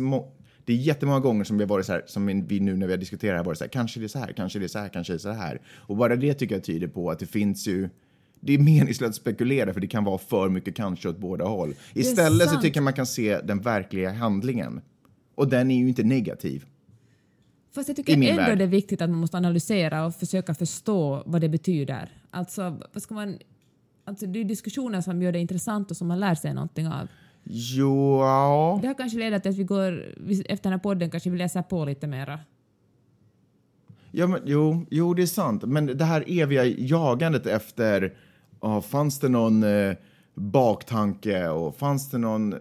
[0.66, 2.94] Det är jättemånga gånger som vi har varit så här, som vi nu när vi
[2.94, 4.80] har diskuterat här, varit så här, kanske det är så här, kanske det är så
[4.80, 5.62] här, kanske det är så här.
[5.76, 7.90] Och bara det tycker jag tyder på att det finns ju...
[8.40, 11.74] Det är meningslöst att spekulera för det kan vara för mycket kanske åt båda håll.
[11.94, 14.82] Istället så tycker jag man kan se den verkliga handlingen.
[15.36, 16.66] Och den är ju inte negativ.
[17.78, 18.58] Fast jag I tycker min ändå värld.
[18.58, 22.12] det är viktigt att man måste analysera och försöka förstå vad det betyder.
[22.32, 23.38] Alltså, vad ska man...
[24.06, 27.08] Alltså, det är diskussioner som gör det intressant och som man lär sig någonting av.
[27.44, 28.80] Jo, ja.
[28.82, 31.62] Det här kanske leder till att vi går, efter den här podden kanske vi läser
[31.62, 32.40] på lite mera.
[34.12, 35.64] Ja, men, jo, jo, det är sant.
[35.66, 38.14] Men det här eviga jagandet efter...
[38.62, 39.96] ja, fanns det någon eh,
[40.34, 42.56] baktanke och fanns det någon...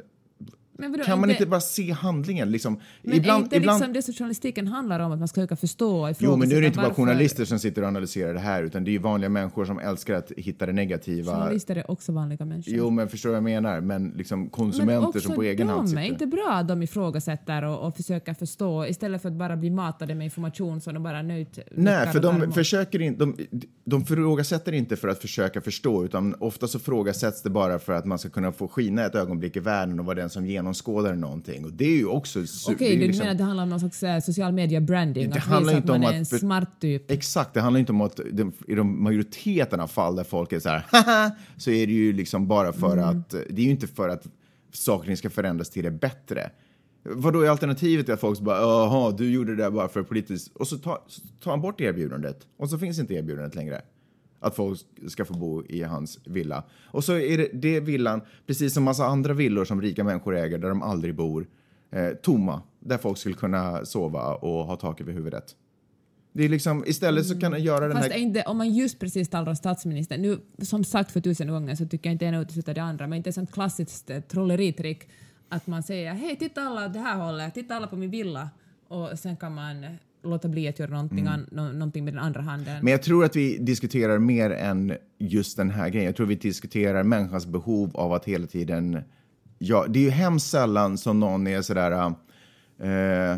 [0.78, 2.50] Men vadå, Kan man inte bara se handlingen?
[2.50, 5.40] Liksom, Men ibland, är inte ibland, liksom det som journalistiken handlar om, att man ska
[5.40, 7.88] försöka förstå och Jo, men nu är det inte bara varför- journalister som sitter och
[7.88, 11.32] analyserar det här, utan det är ju vanliga människor som älskar att hitta det negativa.
[11.32, 12.74] Journalister är också vanliga människor.
[12.74, 13.80] Jo, men förstår vad jag menar?
[13.80, 16.02] Men liksom men konsumenter också som på egen hand de sitter.
[16.02, 19.70] är inte bra att de ifrågasätter och, och försöker förstå istället för att bara bli
[19.70, 22.54] matade med information som de bara nöjt Nej, för de emot.
[22.54, 23.36] försöker inte, de,
[23.84, 28.04] de frågasätter inte för att försöka förstå, utan ofta så frågasätts det bara för att
[28.04, 31.64] man ska kunna få skina ett ögonblick i världen och vara den som genomskådar någonting.
[31.64, 32.38] Och det är ju också...
[32.38, 34.80] Okej, det är du liksom- menar att det handlar om någon slags eh, social media
[34.80, 35.30] branding?
[35.30, 37.10] Det att handlar visa inte att man om är en att smart typ?
[37.10, 40.58] Exakt, det handlar inte om att de, i de majoriteten av fall där folk är
[40.60, 43.08] så här haha, så är det ju liksom bara för Mm.
[43.08, 44.26] att, det är ju inte för att
[44.72, 46.50] saker ska förändras till det bättre.
[47.02, 50.56] Vad då är alternativet att folk bara jaha, du gjorde det där bara för politiskt
[50.56, 53.82] och så tar så tar han bort erbjudandet och så finns inte erbjudandet längre.
[54.46, 56.64] Att folk ska få bo i hans villa.
[56.84, 60.58] Och så är det, det villan, precis som massa andra villor som rika människor äger
[60.58, 61.46] där de aldrig bor,
[61.90, 62.62] eh, tomma.
[62.80, 65.56] Där folk skulle kunna sova och ha tak över huvudet.
[66.32, 68.18] Det är liksom, istället så kan man göra den Fast här...
[68.18, 71.86] inte, om man just precis talar om statsministern, nu som sagt för tusen gånger så
[71.86, 75.08] tycker jag inte ena utesluter det andra, men inte ett sånt klassiskt eh, trolleritrick
[75.48, 78.50] att man säger hej titta alla åt det här hållet, titta alla på min villa
[78.88, 79.90] och sen kan man eh,
[80.28, 82.76] låta bli att göra någonting, an, nå- någonting med den andra handen.
[82.82, 86.06] Men jag tror att vi diskuterar mer än just den här grejen.
[86.06, 89.00] Jag tror vi diskuterar människans behov av att hela tiden...
[89.58, 91.92] Ja, det är ju hemskt sällan som någon är sådär...
[92.80, 93.36] Eh,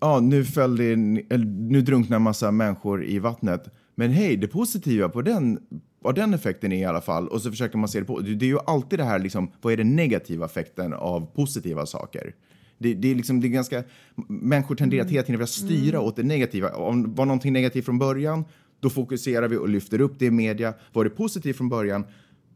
[0.00, 3.74] ja, nu, eller, nu drunknar en massa människor i vattnet.
[3.94, 5.58] Men hej, det positiva på den,
[6.00, 7.28] vad den effekten är i alla fall.
[7.28, 8.20] Och så försöker man se det på.
[8.20, 12.34] Det är ju alltid det här, liksom, vad är den negativa effekten av positiva saker?
[12.78, 13.84] Det, det är liksom, det är ganska,
[14.28, 16.68] människor tenderar att hela tiden vilja styra åt det negativa.
[16.70, 18.44] Om var någonting negativt från början,
[18.80, 20.74] då fokuserar vi och lyfter upp det i media.
[20.92, 22.04] Var det positivt från början,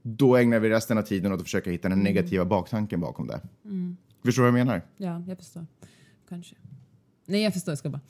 [0.02, 3.40] då ägnar vi resten av tiden åt att försöka hitta den negativa baktanken bakom det.
[4.24, 4.82] Förstår du vad jag menar?
[4.96, 5.66] Ja, jag förstår.
[6.28, 6.56] Kanske.
[7.26, 7.72] Nej, jag förstår.
[7.72, 8.00] Jag ska bara.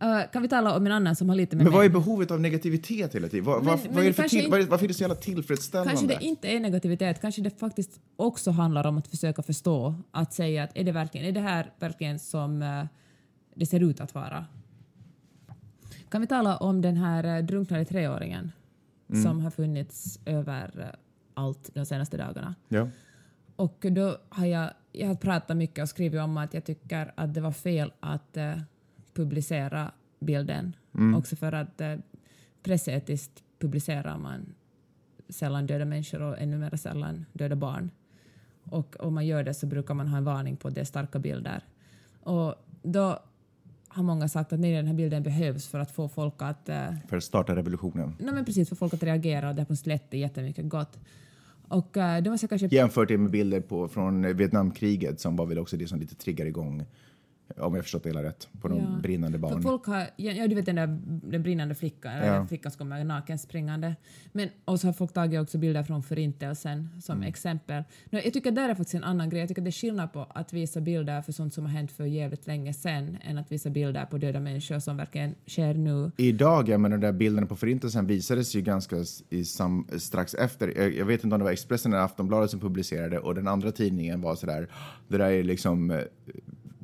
[0.00, 2.30] Eh, kan vi tala om en annan som har lite med Men vad är behovet
[2.30, 3.44] av negativitet hela tiden?
[3.44, 5.90] Men- vad, men vad är det till, är, varför är det så jävla tillfredsställande?
[5.90, 10.34] Kanske det inte är negativitet, kanske det faktiskt också handlar om att försöka förstå, att
[10.34, 12.84] säga att är det, verkligen, är det här verkligen som eh,
[13.54, 14.46] det ser ut att vara?
[16.08, 18.52] Kan vi tala om den här uh, drunknade treåringen
[19.22, 20.96] som har funnits över
[21.34, 22.54] allt de senaste dagarna?
[22.68, 22.88] Ja.
[23.56, 27.34] Och då har jag, jag har pratat mycket och skrivit om att jag tycker att
[27.34, 28.36] det var fel att
[29.18, 30.76] publicera bilden.
[31.16, 31.94] Också för att uh,
[32.62, 34.54] pressetiskt publicerar man
[35.28, 37.90] sällan döda människor och ännu mer sällan döda barn.
[38.62, 40.84] Och om man gör det så brukar man ha en varning på att det är
[40.84, 41.64] starka bilder.
[42.20, 43.18] Och då
[43.88, 46.94] har många sagt att nej, den här bilden behövs för att få folk att eh,
[47.08, 48.14] För att starta revolutionen.
[48.18, 50.98] Nej, men precis, för folk att reagera och det har på är jättemycket gott.
[51.68, 52.76] Och uh, då måste jag kanske...
[52.76, 56.46] Jämfört det med bilder på, från Vietnamkriget som var väl också det som lite triggar
[56.46, 56.84] igång,
[57.56, 58.98] om jag förstått det hela rätt, på de Ja.
[59.02, 59.62] brinnande För barn.
[59.62, 60.98] folk har, ja, du vet den där
[61.30, 62.46] den brinnande flickan, Ja.
[62.46, 63.96] flickan som kommer naken springande.
[64.32, 67.28] Men, och så har folk tagit också bilder från Förintelsen som Mm.
[67.28, 67.82] exempel.
[68.10, 69.40] Nå, jag tycker där är faktiskt en annan grej.
[69.40, 72.04] Jag tycker det är skillnad på att visa bilder för sånt som har hänt för
[72.04, 76.10] jävligt länge sedan än att visa bilder på döda människor som verkligen sker nu.
[76.16, 78.96] Idag, ja, men de där bilderna på Förintelsen visades ju ganska
[79.30, 80.72] i sam, strax efter.
[80.76, 83.72] Jag, jag vet inte om det var Expressen eller Aftonbladet som publicerade och den andra
[83.72, 84.68] tidningen var sådär,
[85.08, 85.98] det där är liksom, eh,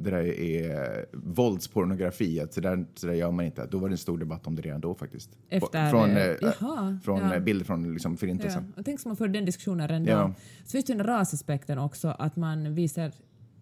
[0.05, 3.67] det där är våldspornografi, att så där, så där gör man inte.
[3.67, 5.31] Då var det en stor debatt om det redan då faktiskt.
[5.49, 6.11] Efter, från
[6.51, 7.35] jaha, från ja.
[7.35, 8.73] eh, bilder från liksom, Ja, Förintelsen.
[8.77, 10.19] och tänk om man för den diskussionen redan Ja.
[10.19, 10.35] då.
[10.65, 13.13] Så finns det den rasaspekten också, att man visar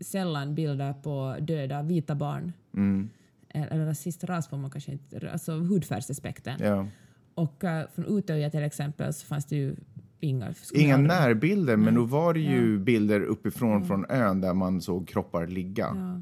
[0.01, 2.53] sällan bilder på döda vita barn.
[2.75, 3.11] Mm.
[3.49, 6.61] Eller rasist ras får man kanske inte, alltså hudfärgsaspekten.
[6.61, 6.87] Ja.
[7.35, 9.77] Och uh, från Utöja till exempel så fanns det ju
[10.21, 10.55] inga...
[10.75, 15.47] Inga närbilder, men då var det ju bilder uppifrån från ön där man såg kroppar
[15.47, 15.89] ligga.
[15.95, 16.21] Ja.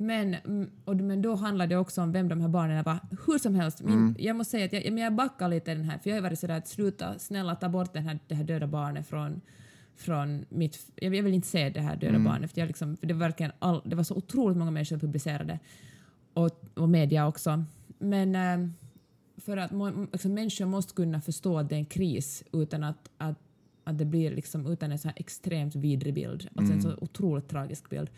[0.00, 2.98] Men, mm, och, men då handlar det också om vem de här barnen var.
[3.26, 4.16] Hur som helst, min, Mm.
[4.18, 6.38] jag måste säga att jag, men jag backar lite den här, för jag har varit
[6.38, 9.40] sådär att sluta, snälla ta bort den här, det här döda barnet från,
[9.96, 10.90] från mitt...
[10.96, 12.24] Jag, vill inte se det här döda Mm.
[12.24, 14.96] barnet, för, jag liksom, för det, var verkligen all, det var så otroligt många människor
[14.96, 15.58] som publicerade,
[16.34, 17.64] och, och media också.
[17.98, 18.68] Men eh,
[19.36, 19.70] för att
[20.12, 23.38] liksom, människor måste kunna förstå att det är en kris utan att, att,
[23.84, 27.48] att det blir liksom, utan en så här extremt vidrig bild, alltså en så otroligt
[27.48, 28.10] tragisk bild.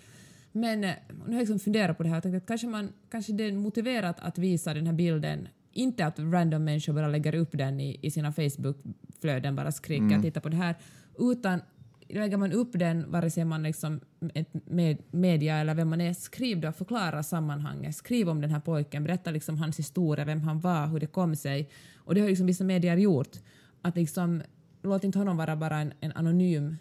[0.52, 2.16] Men eh, nu har jag liksom funderat på det här.
[2.16, 6.06] Och tänkt att kanske, man, kanske det är motiverat att visa den här bilden, inte
[6.06, 10.48] att random människor bara lägger upp den i, i sina Facebook-flöden, bara skriker titta på
[10.48, 10.74] det här,
[11.18, 11.60] utan
[12.08, 14.00] lägger man upp den, vare sig man liksom
[14.34, 18.60] ett med, media eller vem man är, skriv då, förklara sammanhanget, skriv om den här
[18.60, 21.70] pojken, berätta liksom hans historia, vem han var, hur det kom sig.
[21.96, 23.36] Och det har liksom vissa medier gjort.
[23.82, 24.42] Att liksom,
[24.82, 26.76] låt inte honom vara bara en, en anonym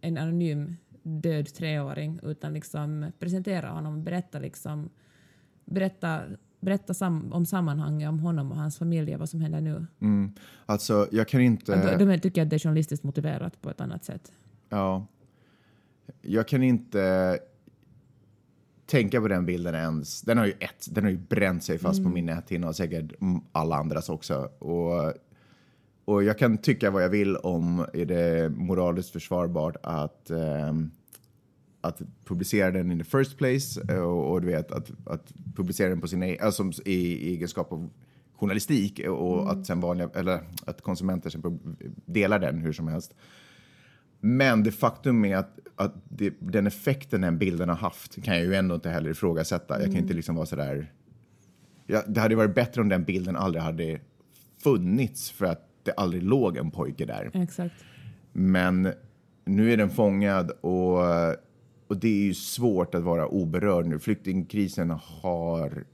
[0.00, 4.90] en anonym död treåring utan liksom presentera honom, berätta liksom
[5.70, 6.20] berätta,
[6.60, 9.86] berätta sam, om sammanhanget, om honom och hans familj och vad som händer nu.
[10.00, 10.32] Mm.
[10.66, 11.96] Alltså, jag kan inte...
[11.98, 14.32] Då, då tycker att det är journalistiskt motiverat på ett annat sätt.
[14.68, 15.06] Ja.
[16.22, 17.38] Jag kan inte
[18.86, 20.22] tänka på den bilden ens.
[20.22, 23.20] Den har ju, ett, den har ju bränt sig fast på min näthinna och säkert
[23.20, 24.34] mm, alla andras också.
[24.58, 25.12] Och,
[26.08, 30.90] och jag kan tycka vad jag vill om är det moraliskt försvarbart att, ehm,
[31.80, 35.88] att publicera den in the first place eh, och, och du vet att, att publicera
[35.88, 37.90] den på sin e- alltså, i, i egenskap av
[38.34, 41.58] journalistik och att sen vanliga, eller att konsumenter sen
[42.06, 43.14] delar den hur som helst.
[44.20, 48.44] Men det faktum är att, att det, den effekten den bilden har haft kan jag
[48.44, 49.80] ju ändå inte heller ifrågasätta.
[49.80, 50.92] Jag kan inte liksom vara sådär...
[51.86, 54.00] Ja, det hade varit bättre om den bilden aldrig hade
[54.62, 57.30] funnits för att det aldrig låg en pojke där.
[57.34, 57.74] Exakt.
[58.32, 58.92] Men
[59.44, 60.98] nu är den fångad och,
[61.86, 63.98] och det är ju svårt att vara oberörd nu.
[63.98, 65.84] Flyktingkrisen har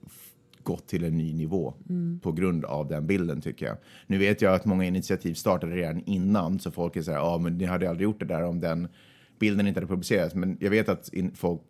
[0.62, 1.74] gått till en ny nivå
[2.22, 3.76] på grund av den bilden tycker jag.
[4.07, 7.38] Nu vet jag att många initiativ startade redan innan så folk är så här, ja
[7.38, 8.88] men ni hade aldrig gjort det där om den
[9.38, 10.35] bilden inte hade publicerats.
[10.35, 11.61] Men jag vet att in, folk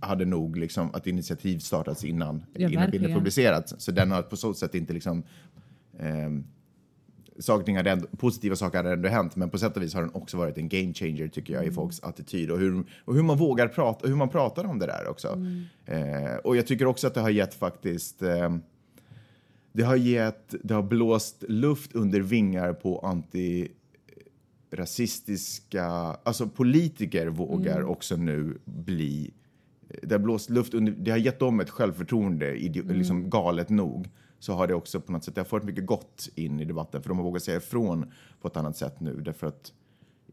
[0.00, 3.74] hade nog liksom att initiativ startats innan, Ja, innan bilden publicerats.
[3.78, 5.22] Så den har på så sätt inte liksom
[5.98, 6.44] ehm,
[7.42, 10.36] saker ändå, positiva saker hade ändå hänt, men på sätt och vis har den också
[10.36, 13.68] varit en game changer tycker jag i folks attityd och hur, och hur man vågar
[13.68, 15.46] prata hur man pratar om det där också.
[15.86, 18.62] Eh, och jag tycker också att det har gett faktiskt ehm,
[19.72, 22.98] det har gett, det har blåst luft under vingar på
[24.70, 25.84] antirasistiska,
[26.22, 29.30] alltså politiker vågar också nu bli,
[30.02, 34.08] det har blåst luft under, det har gett dem ett självförtroende, ide, liksom galet nog,
[34.42, 37.02] så har det också på något sätt, det har fått mycket gott in i debatten
[37.02, 39.72] för de har vågat säga ifrån på ett annat sätt nu därför att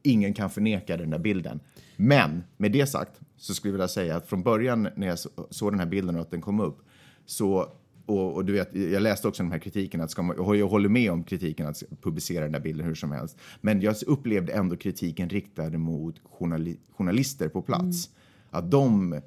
[0.03, 1.59] ingen kan förneka den där bilden.
[1.97, 5.29] Men med det sagt så skulle jag vilja säga att från början när jag så-
[5.49, 6.77] såg den här bilden och att den kom upp
[7.25, 7.71] så
[8.05, 10.89] och, och du vet, jag läste också den här kritiken, att ska man, jag håller
[10.89, 13.37] med om kritiken att publicera den där bilden hur som helst.
[13.61, 18.09] Men jag upplevde ändå kritiken riktad mot journali, journalister på plats.
[18.49, 19.21] Att de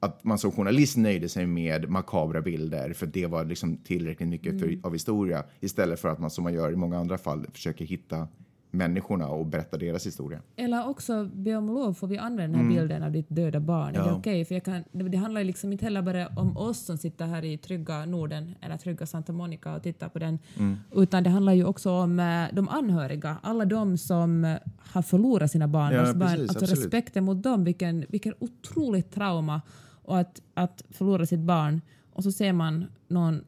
[0.00, 4.60] att man som journalist nöjde sig med makabra bilder för det var liksom tillräckligt mycket
[4.60, 7.84] för, av historia istället för att man som man gör i många andra fall försöker
[7.84, 8.28] hitta
[8.72, 10.40] människorna och berätta deras historia.
[10.56, 13.88] Eller också be om lov, får vi använda den här bilden av ditt döda barn?
[13.88, 14.10] Är det Mm.
[14.12, 14.18] Ja.
[14.18, 14.44] okej?
[14.44, 17.44] För kan, det, det handlar ju liksom inte heller bara om oss som sitter här
[17.44, 20.76] i trygga Norden eller trygga Santa Monica och tittar på den, Mm.
[20.96, 25.50] utan det handlar ju också om eh, de anhöriga, alla de som eh, har förlorat
[25.50, 26.20] sina barn, Ja, barn.
[26.20, 26.84] precis, Alltså absolut.
[26.84, 29.60] respekten mot dem, vilken, vilken otroligt trauma
[30.10, 31.80] och att, att förlora sitt barn
[32.12, 33.44] och så ser man någon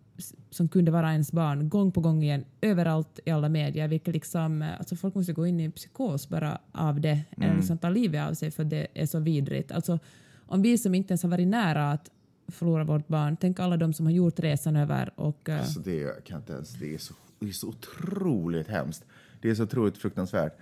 [0.51, 3.89] som kunde vara ens barn gång på gång igen överallt i alla medier.
[3.89, 7.57] Vilket liksom, eh, alltså folk måste gå in i en psykos bara av det eller
[7.57, 9.73] liksom ta livet av sig för det är så vidrigt.
[9.73, 9.99] Alltså,
[10.47, 12.11] om vi som inte ens har varit nära att
[12.49, 16.25] förlora vårt barn, tänk alla de som har gjort resan över och eh, Alltså det
[16.25, 19.05] kan inte ens, det är så, det är så otroligt hemskt.
[19.41, 20.59] Det är så otroligt fruktansvärt.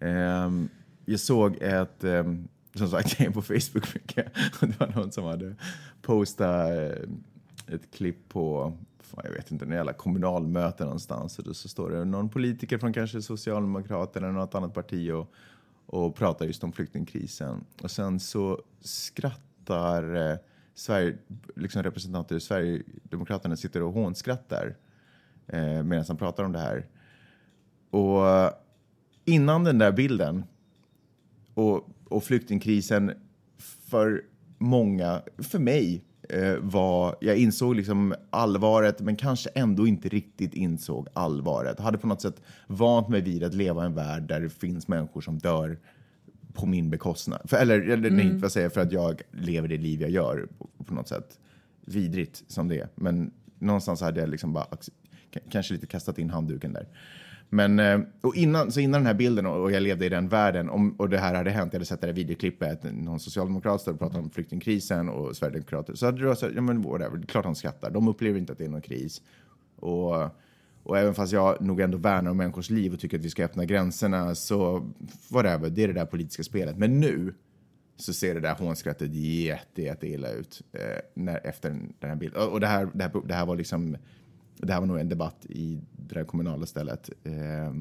[0.00, 0.68] Ehm,
[1.04, 4.26] jag såg ett, um, som sagt, jag är på Facebook mycket.
[4.60, 5.54] Och det var någon som hade
[6.02, 8.72] postat eh, ett klipp på,
[9.24, 11.38] jag vet inte, jävla kommunalmöte någonstans.
[11.38, 15.32] Och då så står det någon politiker från kanske Socialdemokraterna eller något annat parti och,
[15.86, 17.64] och pratar just om flyktingkrisen.
[17.82, 20.38] Och sen så skrattar eh,
[20.74, 21.16] Sverige,
[21.56, 24.76] liksom representanter i Sverigedemokraterna sitter och hånskrattar
[25.46, 26.86] eh, medan han pratar om det här.
[27.90, 28.50] Och eh,
[29.24, 30.44] innan den där bilden
[31.54, 33.12] och, och flyktingkrisen
[33.90, 34.22] för
[34.58, 41.08] många, för mig, eh, var, jag insåg liksom allvaret men kanske ändå inte riktigt insåg
[41.12, 41.74] allvaret.
[41.78, 44.50] Jag hade på något sätt vant mig vid att leva i en värld där det
[44.50, 45.78] finns människor som dör
[46.54, 47.40] på min bekostnad.
[47.44, 50.48] För, eller eller nej, vad säger jag, för att jag lever det liv jag gör
[50.58, 51.38] på, på något sätt.
[51.84, 52.88] Vidrigt som det är.
[52.94, 54.66] Men någonstans hade jag liksom bara
[55.50, 56.88] kanske lite kastat in handduken där.
[57.50, 60.70] Men eh, och innan, så innan den här bilden och, jag levde i den världen
[60.70, 63.94] om, och det här hade hänt, jag hade sett det här videoklippet, någon socialdemokrat stod
[63.94, 65.94] och pratade om flyktingkrisen och Sverigedemokrater.
[65.94, 67.90] Så hade det varit så ja men whatever, det är klart de skrattar.
[67.90, 69.22] De upplever inte att det är någon kris.
[69.76, 70.14] Och,
[70.82, 73.44] och även fast jag nog ändå värnar om människors liv och tycker att vi ska
[73.44, 74.88] öppna gränserna så
[75.30, 76.78] whatever, det är det där politiska spelet.
[76.78, 77.34] Men nu
[77.96, 80.80] så ser det där hånskrattet jätte, jätte illa ut eh,
[81.14, 82.42] när, efter den här bilden.
[82.42, 83.96] Och och det här, det, här, det här var liksom,
[84.60, 87.72] det här var nog en debatt i det där kommunala stället eh,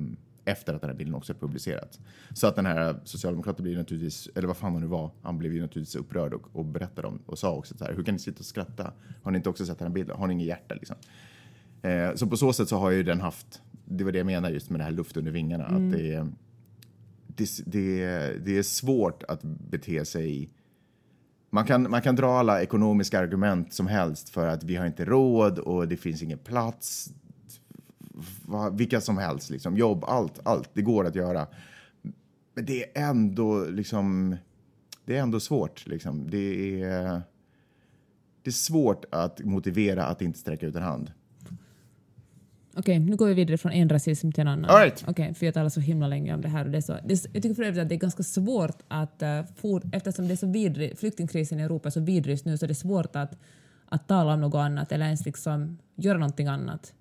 [0.47, 1.99] efter att den här bilden också är publicerat.
[2.33, 5.53] Så att den här socialdemokraten blir naturligtvis, eller vad fan han nu var, han blev
[5.53, 8.19] ju naturligtvis upprörd och, och berättade om och sa också så här, hur kan ni
[8.19, 8.93] sitta och skratta?
[9.23, 10.17] Har ni inte också sett den här bilden?
[10.17, 10.95] Har ni inget hjärta liksom?
[11.81, 14.49] Eh, så på så sätt så har ju den haft, det var det jag menar
[14.49, 16.27] just med det här luft under vingarna, att det,
[17.27, 17.99] det, det,
[18.45, 20.49] det är svårt att bete sig
[21.57, 25.05] man kan, man kan dra alla ekonomiska argument som helst för att vi har inte
[25.05, 27.09] råd och det finns ingen plats.
[28.45, 29.77] Va, vilka som helst, liksom.
[29.77, 30.69] jobb, allt, allt.
[30.73, 31.47] Det går att göra.
[32.53, 34.35] Men det är ändå liksom,
[35.05, 35.87] det är ändå svårt.
[35.87, 36.29] Liksom.
[36.29, 37.21] Det, är,
[38.41, 41.11] det är svårt att motivera att inte sträcka ut en hand.
[42.77, 44.71] Okej, nu går vi vidare från en rasism till en annan.
[44.71, 45.05] All right.
[45.07, 46.65] Okej, för jag talar så himla länge om det här.
[46.65, 48.77] Och det är så, det är, jag tycker för övrigt att det är ganska svårt
[48.87, 52.45] att, uh, for, eftersom det är så vidrig, flyktingkrisen i Europa är så vidrig just
[52.45, 53.37] nu, så är det svårt att,
[53.89, 56.93] att tala om något annat eller ens liksom göra någonting annat.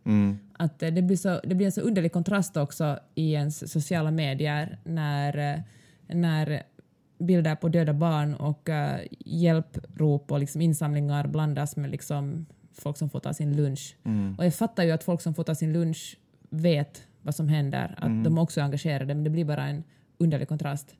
[0.59, 4.11] Att eh, det, blir så, det blir en så underlig kontrast också i ens sociala
[4.11, 5.61] medier när, eh,
[6.17, 6.63] när
[7.19, 12.47] bilder på döda barn och uh, hjälprop och liksom insamlingar blandas med liksom
[12.79, 13.97] folk som får ta sin lunch.
[14.39, 16.17] Och jag fattar ju att folk som får ta sin lunch
[16.51, 19.85] vet vad som händer, att de också är engagerade, men det blir bara en
[20.19, 20.95] underlig kontrast.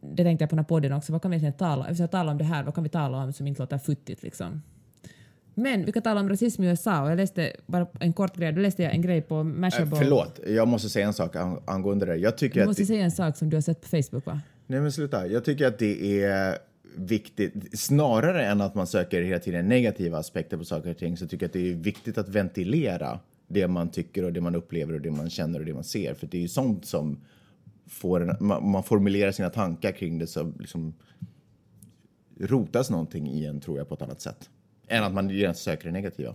[0.00, 1.88] Det tänkte jag på den här podden också, vad kan vi egentligen tala, om?
[1.88, 4.22] vi ska tala om det här, vad kan vi tala om som inte låter futtigt
[4.22, 4.62] liksom?
[5.54, 8.52] Men vi kan tala om rasism i USA och jag läste bara en kort grej,
[8.52, 9.96] då läste jag en grej på Äh, Mashable.
[9.96, 12.16] förlåt, jag måste säga en sak ang- angående det.
[12.16, 12.66] Jag tycker Du att...
[12.68, 14.40] måste säga en sak som du har sett på Facebook va?
[14.66, 15.26] Nej men sluta.
[15.26, 16.58] Jag tycker att det är
[16.96, 21.26] viktigt, snarare än att man söker hela tiden negativa aspekter på saker och ting, så
[21.26, 24.94] tycker jag att det är viktigt att ventilera det man tycker och det man upplever
[24.94, 26.14] och det man känner och det man ser.
[26.14, 27.20] För det är ju sånt som
[27.86, 30.94] får en, man, man formulerar sina tankar kring det så liksom
[32.40, 34.50] rotas någonting i en, tror jag, på ett annat sätt.
[34.88, 36.34] Än att man genast söker det negativa.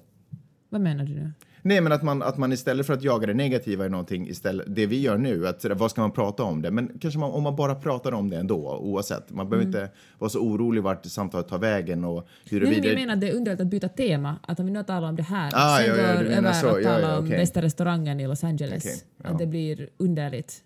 [0.69, 1.31] Vad menar du nu?
[1.67, 4.65] Nej, men att man, att man istället för att jaga det negativa i någonting, istället,
[4.69, 6.71] det vi gör nu, att vad ska man prata om det?
[6.71, 9.31] Men kanske man, om man bara pratar om det ändå, oavsett.
[9.31, 12.81] Man behöver inte vara så orolig vart samtalet tar vägen och Nej, huruvida...
[12.81, 14.35] men jag menar att det är underligt att byta tema.
[14.43, 16.55] Att om vi nu talar om det här, Ah, sen ja, ja, går över att
[16.55, 16.67] så.
[16.67, 18.85] Ja, tala ja, om bästa restaurangen i Los Angeles.
[18.85, 19.29] Okej, ja.
[19.29, 20.63] Att det blir underligt.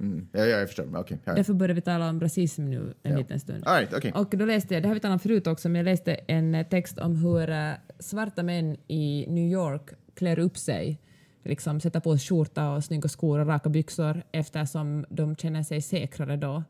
[0.00, 0.96] Mm, ja, ja, jag förstår.
[0.96, 1.18] Okej.
[1.24, 1.34] ja.
[1.34, 3.64] Därför börjar vi tala om rasism nu en liten stund.
[3.66, 4.12] All right, okej.
[4.14, 6.64] Och då läste jag, det har vi talat om förut också, men jag läste en
[6.70, 11.00] text om hur eh, svarta män i New York klär upp sig,
[11.44, 16.36] liksom sätter på skjorta och snygga skor och raka byxor eftersom de känner sig säkrare
[16.36, 16.64] då.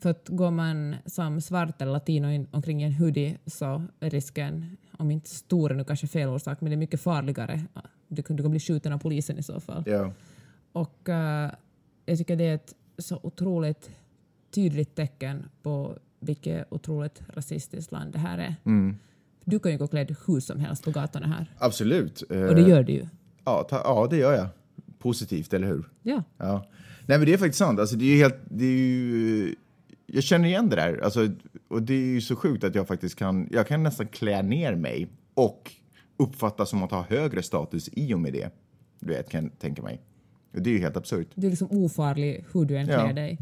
[0.00, 4.76] För att går man som svart eller latino in, omkring en hoodie så är risken,
[4.98, 7.62] om inte stor nu kanske fel orsak, men det är mycket farligare.
[8.08, 9.82] Du kan, du kan bli skjuten av polisen i så fall.
[9.86, 10.12] Ja.
[10.72, 11.50] Och eh,
[12.06, 13.90] jag tycker det är ett så otroligt
[14.50, 18.54] tydligt tecken på vilket otroligt rasistiskt land det här är.
[19.48, 21.54] Du kan ju gå klädd hur som helst på gatorna här.
[21.58, 22.22] Absolut.
[22.22, 23.06] Och det gör du ju.
[23.44, 24.48] Ja, ta, ja, det gör jag.
[24.98, 25.84] Positivt, eller hur?
[26.02, 26.22] Ja.
[26.38, 26.66] Ja.
[27.06, 27.80] Nej, men det är faktiskt sant.
[27.80, 28.36] Alltså, det är helt...
[28.48, 29.54] Det är ju,
[30.06, 31.00] jag känner igen det där.
[31.04, 31.28] Alltså,
[31.68, 33.48] och det är ju så sjukt att jag faktiskt kan...
[33.50, 35.72] Jag kan nästan klä ner mig och
[36.16, 38.50] uppfatta som att ha högre status i och med det.
[39.00, 40.00] Du vet, kan jag tänka mig.
[40.54, 41.28] Och det är ju helt absurt.
[41.34, 43.00] Du är liksom ofarlig hur du än Ja.
[43.04, 43.38] klär dig.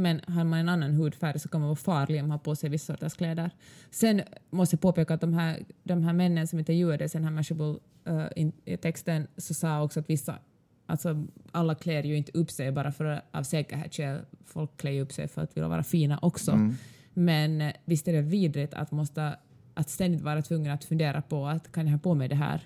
[0.00, 2.56] Men har man en annan hudfärg så kan man vara farlig om man har på
[2.56, 3.50] sig vissa sorters kläder.
[3.90, 7.32] Sen måste jag påpeka att de här, de här männen som intervjuades i den här
[7.32, 7.74] Mashable
[8.08, 10.38] uh, in, i texten så sa också att vissa,
[10.86, 14.20] alltså alla klär ju inte upp sig bara för av säkerhetsskäl.
[14.44, 16.52] Folk klär ju upp sig för att vilja vara fina också.
[17.14, 19.36] Men eh, visst är det vidrigt att måste
[19.74, 22.62] att ständigt vara tvungen att fundera på att kan jag ha på mig det här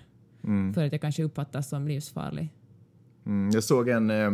[0.73, 2.53] för att jag kanske uppfattas som livsfarlig.
[3.25, 4.31] Mm, jag, såg en, eh,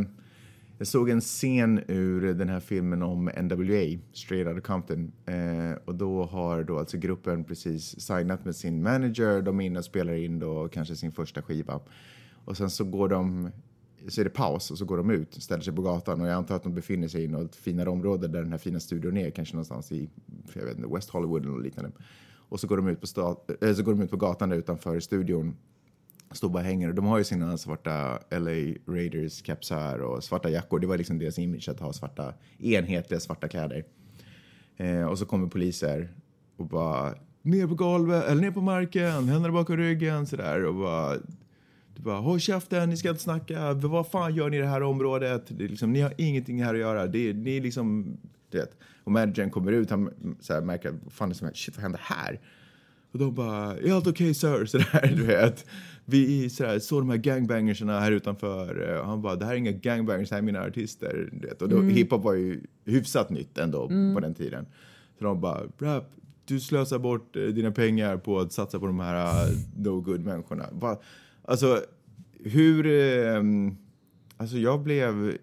[0.81, 5.11] jag såg en scen ur den här filmen om NWA, Straight Outta Compton.
[5.25, 9.41] Eh, och då har då alltså gruppen precis signat med sin manager.
[9.41, 11.79] De är inne och spelar in då kanske sin första skiva.
[12.45, 13.49] Och sen så går de,
[14.07, 16.33] så är det paus och så går de ut, ställer sig på gatan och jag
[16.33, 19.29] antar att de befinner sig i något finare område där den här fina studion är,
[19.29, 20.09] kanske någonstans i
[20.53, 21.91] jag vet inte, West Hollywood eller liknande.
[22.49, 24.57] Och så går de ut på, sta- äh, så går de ut på gatan där
[24.57, 25.55] utanför studion
[26.37, 26.89] står bara hänger.
[26.89, 30.79] Och de har ju sina svarta LA Raiders kepsar och svarta jackor.
[30.79, 33.83] Det var liksom deras image att ha svarta, enhetliga svarta kläder.
[34.77, 36.09] Eh, och så kommer poliser
[36.57, 41.17] och bara ner på golvet, eller ner på marken, händerna bakom ryggen sådär och bara
[41.95, 44.83] du bara, håll käften, ni ska inte snacka, vad fan gör ni i det här
[44.83, 45.45] området?
[45.47, 47.07] Det är liksom, ni har ingenting här att göra.
[47.07, 48.17] Det är, ni är liksom,
[48.49, 48.77] du vet.
[49.03, 51.57] Och managern kommer ut, han så här, märker, vad fan är det som händer?
[51.57, 52.39] Shit, vad händer här?
[53.11, 54.65] Och de bara, är allt okej sir?
[54.65, 55.65] Sådär, du vet.
[56.05, 58.99] Vi sådär, såg de här gangbangersarna här utanför.
[58.99, 61.29] Och han bara, det här är inga gangbangers, det här är mina artister.
[61.31, 61.61] Du vet.
[61.61, 64.65] Och då, hiphop var ju hyfsat nytt ändå på den tiden.
[65.19, 66.11] Så de bara, rap,
[66.45, 70.25] du slösar bort eh, dina pengar på att satsa på de här uh, no good
[70.25, 70.65] människorna.
[70.71, 71.01] Va?
[71.45, 71.83] Alltså,
[72.43, 72.85] hur...
[72.85, 73.41] Eh,
[74.37, 75.37] alltså jag blev...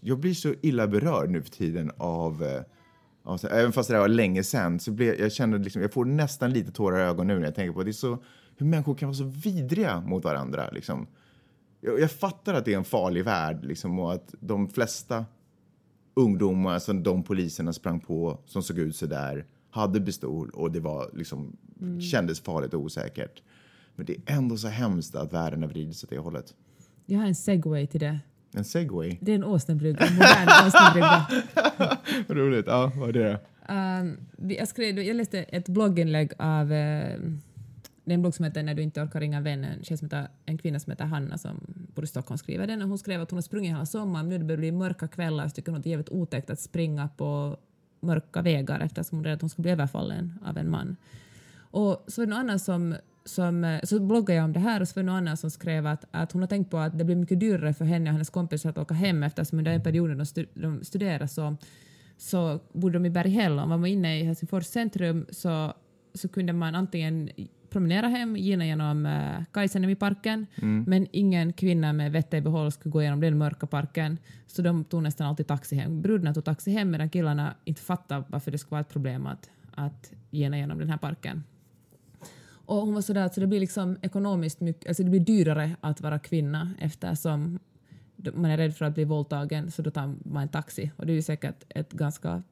[0.00, 2.42] Jag blir så illa berörd nu för tiden av...
[2.42, 2.62] Eh,
[3.28, 5.92] av så- även fast det här var länge sedan så blev, jag känner liksom, jag
[5.92, 7.84] får nästan lite tårar i ögonen nu när jag tänker på det.
[7.84, 8.18] det är så,
[8.56, 10.70] hur människor kan vara så vidriga mot varandra.
[10.72, 11.06] Liksom.
[11.80, 15.24] Jag, jag fattar att det är en farlig värld liksom, och att de flesta
[16.14, 20.80] ungdomar som de poliserna sprang på som såg ut så där hade pistol och det
[20.80, 21.56] var liksom,
[22.12, 23.42] kändes farligt och osäkert.
[23.94, 26.54] Men det är ändå så hemskt att världen har vridits åt det hållet.
[27.06, 28.18] Jag har en segway till det.
[28.52, 29.18] En segway.
[29.20, 31.26] Det är en åsnebrygga, en modern åsnebrygga.
[32.42, 32.66] Roligt.
[32.66, 33.40] Ja, vad är det?
[33.68, 34.16] Um,
[34.50, 37.18] jag, skrev, jag läste ett blogginlägg av uh,
[38.08, 39.96] det är en blogg som heter När du inte orkar ringa en vän, en, tjej
[39.96, 41.60] som heter, en kvinna som heter Hanna som
[41.94, 44.38] bor i Stockholm skriver den och hon skrev att hon har sprungit hela sommaren, nu
[44.38, 47.08] det börjar bli mörka kvällar så tycker hon att det är jävligt otäckt att springa
[47.16, 47.56] på
[48.00, 50.96] mörka vägar eftersom hon är rädd att hon ska bli överfallen av en man.
[51.70, 52.94] Och så var det någon annan som,
[53.28, 55.50] som eh, så bloggade jag om det här och så var det någon annan som
[55.50, 58.12] skrev att, att hon har tänkt på att det blir mycket dyrare för henne och
[58.12, 61.56] hennes kompisar att åka hem eftersom under den perioden de, stu, de studerar så,
[62.16, 63.58] så bodde de i Berghäll.
[63.58, 65.72] Om man var inne i Helsingfors centrum så,
[66.14, 67.30] så kunde man antingen
[67.70, 70.46] promenera hem gärna genom uh, Kaisanen i parken
[70.86, 74.84] men ingen kvinna med vett i behåll skulle gå igenom den mörka parken så de
[74.84, 76.02] tog nästan alltid taxi hem.
[76.02, 79.50] Brudarna tog taxi hem medan killarna inte fattade varför det skulle vara ett problem att,
[79.74, 81.44] att gena genom den här parken.
[82.68, 85.76] Och hon var sådär att så det blir liksom ekonomiskt mycket, alltså det blir dyrare
[85.80, 87.58] att vara kvinna eftersom
[88.34, 90.90] man är rädd för att bli våldtagen så då tar man en taxi.
[90.96, 92.42] Och det är ju säkert ett ganska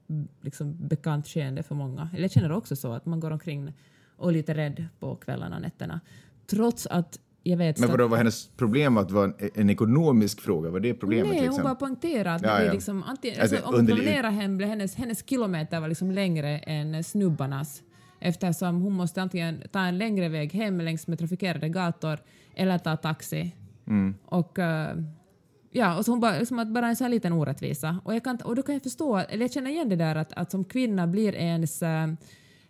[0.40, 2.10] liksom, bekant skeende för många.
[2.12, 3.72] Eller jag känner också så att man går omkring
[4.16, 6.00] och är lite rädd på kvällarna och nätterna.
[6.46, 7.78] Trots att jag vet...
[7.78, 10.70] Men vadå, var hennes problem att det var en, ekonomisk fråga?
[10.70, 11.32] Var det problemet?
[11.32, 11.54] Nej, liksom?
[11.54, 12.72] hon bara poängterade att Ja, ja.
[12.72, 17.04] liksom, antingen, Alltså, alltså, om hon promenerar hem hennes, hennes kilometer var liksom längre än
[17.04, 17.82] snubbarnas
[18.26, 22.18] eftersom hon måste antingen ta en längre väg hem längs med trafikerade gator
[22.54, 23.52] eller ta taxi.
[23.86, 24.14] Mm.
[24.24, 24.96] Och, eh,
[25.70, 28.00] ja, och så hon bara, liksom att bara en sån här liten orättvisa.
[28.04, 30.32] Och, jag kan, och då kan jag förstå, eller jag känner igen det där att,
[30.32, 32.08] att som kvinna blir ens, eh,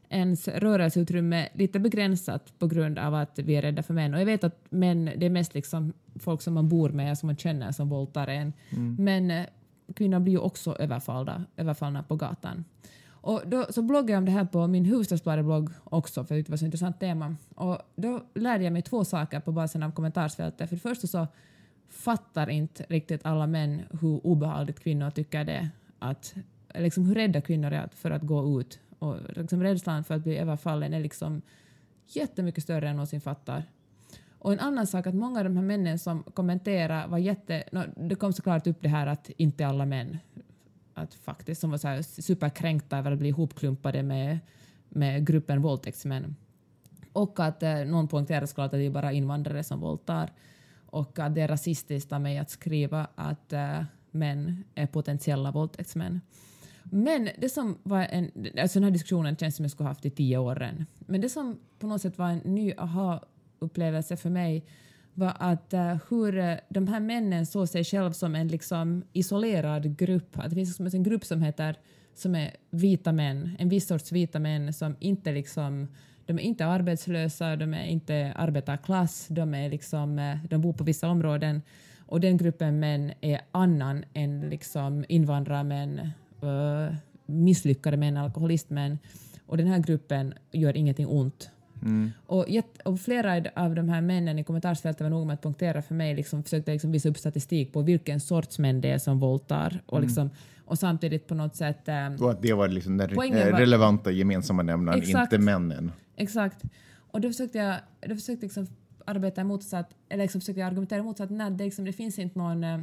[0.09, 4.15] ens rörelseutrymme lite begränsat på grund av att vi är rädda för män.
[4.15, 7.27] Och jag vet att män, det är mest liksom folk som man bor med, som
[7.27, 8.53] man känner som våldtar en.
[8.99, 9.47] Men eh,
[9.95, 12.65] kvinnor blir ju också överfallda, överfallna på gatan.
[13.27, 16.51] Och då, så bloggade jag om det här på min Hufvudstadsbladet-blogg också, för jag tyckte
[16.51, 17.37] det var så intressant tema.
[17.55, 20.69] Och då lärde jag mig två saker på basen av kommentarsfältet.
[20.69, 21.27] För det första så
[21.89, 25.69] fattar inte riktigt alla män hur obehagligt kvinnor tycker det är
[25.99, 26.35] att,
[26.75, 28.79] liksom hur rädda kvinnor är för att gå ut.
[28.99, 31.43] Och liksom rädslan för att bli överfallen är liksom
[32.07, 33.65] jättemycket större än någonsin fattar.
[34.39, 37.65] Och en annan sak att många av de här männen som kommenterar var jätte...
[37.73, 40.19] No, det kom såklart upp det här att inte alla män
[40.97, 44.39] att faktiskt som var så här superkränkta över att bli ihopklumpade med,
[44.89, 46.37] med gruppen våldtäktsmän.
[47.13, 50.33] Och att eh, någon poängterade såklart att det är bara invandrare som våldtar.
[50.87, 56.21] Och att det är rasistiskt av mig att skriva att eh, män är potentiella våldtäktsmän.
[56.83, 58.31] Men det som var en...
[58.61, 60.85] Alltså den här diskussionen känns som jag skulle ha haft i tio år.
[60.99, 64.67] Men det som på något sätt var en ny aha-upplevelse för mig
[65.17, 69.97] var att uh, hur eh, de här männen såg sig själv som en liksom isolerad
[69.97, 70.39] grupp.
[70.39, 71.77] Att det finns liksom en grupp som heter
[72.15, 75.89] som är vita män, en viss sorts vita män som inte liksom
[76.27, 80.85] de är inte arbetslösa, de är inte arbetarklass, de, är liksom, eh, de bor på
[80.85, 81.63] vissa områden
[82.07, 86.11] och den gruppen män är annan än liksom invandrarmän,
[87.27, 88.99] misslyckade män, alkoholistmän
[89.47, 91.51] och den här gruppen gör ingenting ont.
[92.27, 95.83] Och, jätt, och flera av de här männen i kommentarsfältet var nog med att punktera
[95.83, 99.19] för mig, liksom, försökte liksom visa upp statistik på vilken sorts män det är som
[99.21, 100.31] våldtar och, liksom,
[100.65, 104.11] och samtidigt på något sätt eh, Och att det var liksom den re- var- relevanta
[104.11, 105.33] gemensamma nämnaren, Exakt.
[105.33, 105.93] inte männen.
[106.17, 106.63] Exakt.
[106.97, 107.77] Och då försökte jag,
[108.09, 108.67] då försökte liksom
[109.05, 111.85] arbeta emot så att, eller liksom försökte jag argumentera emot så att nej, det, liksom,
[111.85, 112.79] det finns inte någon, eh,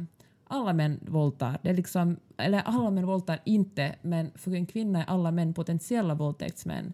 [0.46, 5.04] alla män våldtar, det är liksom, eller alla män våldtar inte, men för en kvinna
[5.04, 6.92] är alla män potentiella våldtäktsmän.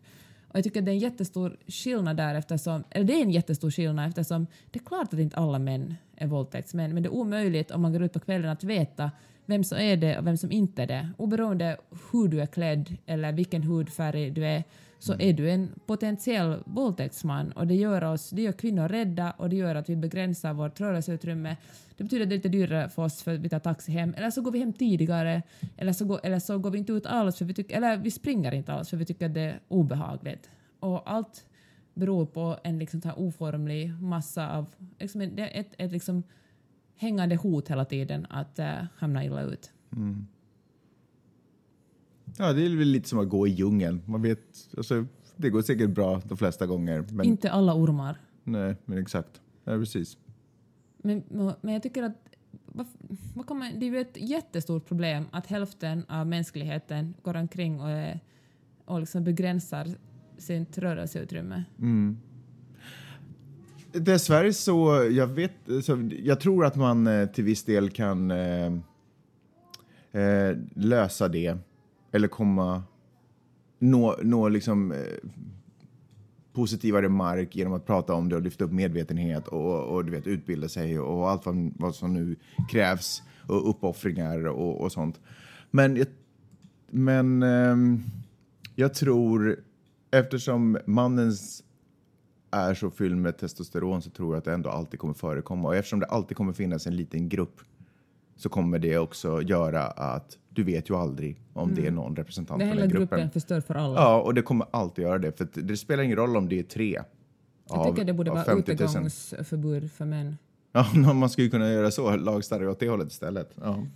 [0.51, 3.71] Och jag tycker det är en jättestor skillnad där eftersom, eller det är en jättestor
[3.71, 7.71] skillnad eftersom det är klart att inte alla män är våldtäktsmän, men det är omöjligt
[7.71, 9.11] om man går ut på kvällen att veta
[9.47, 11.09] vem som är det och vem som inte är det.
[11.17, 11.77] Oberoende
[12.13, 14.65] hur du är klädd eller vilken hudfärg du är
[15.01, 19.49] så är du en potentiell våldtäktsman och det gör, oss, det gör kvinnor rädda och
[19.51, 21.57] det gör att vi begränsar vårt rörelseutrymme.
[21.97, 24.15] Det betyder att det är lite dyrare för oss för att vi tar taxi hem
[24.17, 25.43] eller så går vi hem tidigare
[25.77, 28.11] eller så går, eller så går vi inte ut alls för vi tycker, eller vi
[28.11, 30.51] springer inte alls för vi tycker att det är obehagligt.
[30.81, 31.47] Och allt
[31.95, 34.67] beror på en liksom här oformlig massa av,
[34.99, 36.23] liksom är ett, ett liksom
[36.97, 39.73] hängande hot hela tiden att uh, hamna illa ut.
[42.39, 44.03] Ja, det är väl lite som att gå i djungeln.
[44.07, 44.41] Man vet,
[44.77, 45.07] alltså,
[45.37, 47.05] det går säkert bra de flesta gånger.
[47.11, 48.17] Men, Inte alla ormar.
[48.45, 49.41] Nej, men exakt.
[49.65, 50.17] Ja, precis.
[51.03, 51.23] Men,
[51.61, 52.17] men jag tycker att
[52.67, 52.87] vad,
[53.35, 57.81] vad kan man, det är ju ett jättestort problem att hälften av mänskligheten går omkring
[57.81, 58.21] och, är,
[58.85, 59.89] och liksom begränsar
[60.39, 61.65] sitt rörelseutrymme.
[63.93, 65.53] Dessvärre så, jag vet,
[65.83, 68.73] så jag tror att man eh, till viss del kan eh,
[70.13, 71.59] eh, lösa det
[72.13, 72.83] eller komma,
[73.79, 74.99] nå, nå liksom eh,
[76.53, 80.27] positivare mark genom att prata om det och lyfta upp medvetenhet och, och du vet,
[80.27, 82.37] utbilda sig och allt vad, vad som nu
[82.71, 85.21] krävs och uppoffringar och, och sånt.
[85.71, 86.07] Men, jag,
[86.91, 88.03] men ehm,
[88.75, 89.61] jag tror,
[90.11, 91.65] eftersom mannens
[92.51, 95.69] är så fylld med testosteron så tror jag att det ändå alltid kommer förekomma.
[95.69, 97.61] Och eftersom det alltid kommer finnas en liten grupp
[98.41, 102.63] så kommer det också göra att du vet ju aldrig om det är någon representant
[102.63, 103.31] för hela den gruppen gruppen.
[103.31, 104.01] förstör för alla.
[104.01, 105.39] Ja, och det kommer alltid göra det.
[105.39, 107.01] För det spelar ingen roll om det är tre
[107.71, 108.75] jag tycker det borde av vara 50 000.
[108.75, 110.37] utegångsförbud för män.
[110.73, 113.51] Ja, man skulle kunna göra så, lagstadga åt det hållet istället.
[113.61, 113.87] Ja.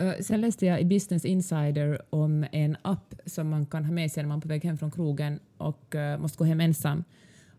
[0.00, 4.12] Uh, sen läste jag i Business Insider om en app som man kan ha med
[4.12, 7.04] sig när man är på väg hem från krogen och uh, måste gå hem ensam.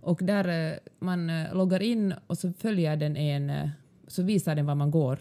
[0.02, 3.70] Och där uh, man uh, loggar in och så följer den en,
[4.08, 5.20] så visar den var man går.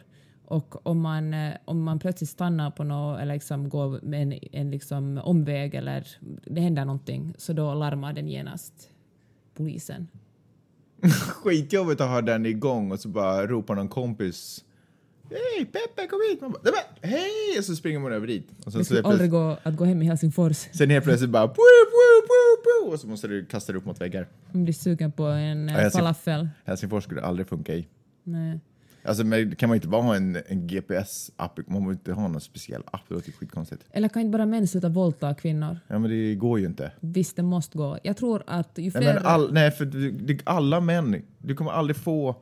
[0.49, 4.38] Och om man, uh, om man plötsligt stannar på något eller liksom går med en,
[4.53, 6.07] en liksom omväg eller
[6.44, 8.88] det händer någonting så då larmar den genast
[9.55, 10.09] polisen.
[11.42, 14.62] Skitjobbigt att ha den igång och så bara ropar någon kompis
[15.30, 16.40] Hej Peppe kom hit!
[16.40, 17.59] Man bara, "Nej, men, hej!
[17.59, 18.49] Och så springer man över dit.
[18.64, 21.05] Och sen, Det så skulle aldrig plötsligt, gå att gå hem i Helsingfors sen helt
[21.05, 24.28] plötsligt bara poo, poo, poo, poo, och så måste du kasta dig upp mot väggar.
[24.53, 26.49] om du blir sugen på en Ja, eh, falafel.
[26.64, 27.88] Helsingfors skulle aldrig funka i.
[28.24, 28.61] Nej.
[29.07, 31.59] Alltså men kan man inte bara ha en, en GPS-app?
[31.66, 33.84] Man måste inte ha någon speciell app, det låter skitkonstigt.
[33.90, 35.78] Eller kan inte bara män sluta våldta kvinnor?
[35.86, 36.92] Ja men det går ju inte.
[37.00, 37.98] Visst, det måste gå.
[38.02, 39.14] Jag tror att ju Nej, fler...
[39.14, 42.36] men all, nej för du, alla män, du kommer aldrig få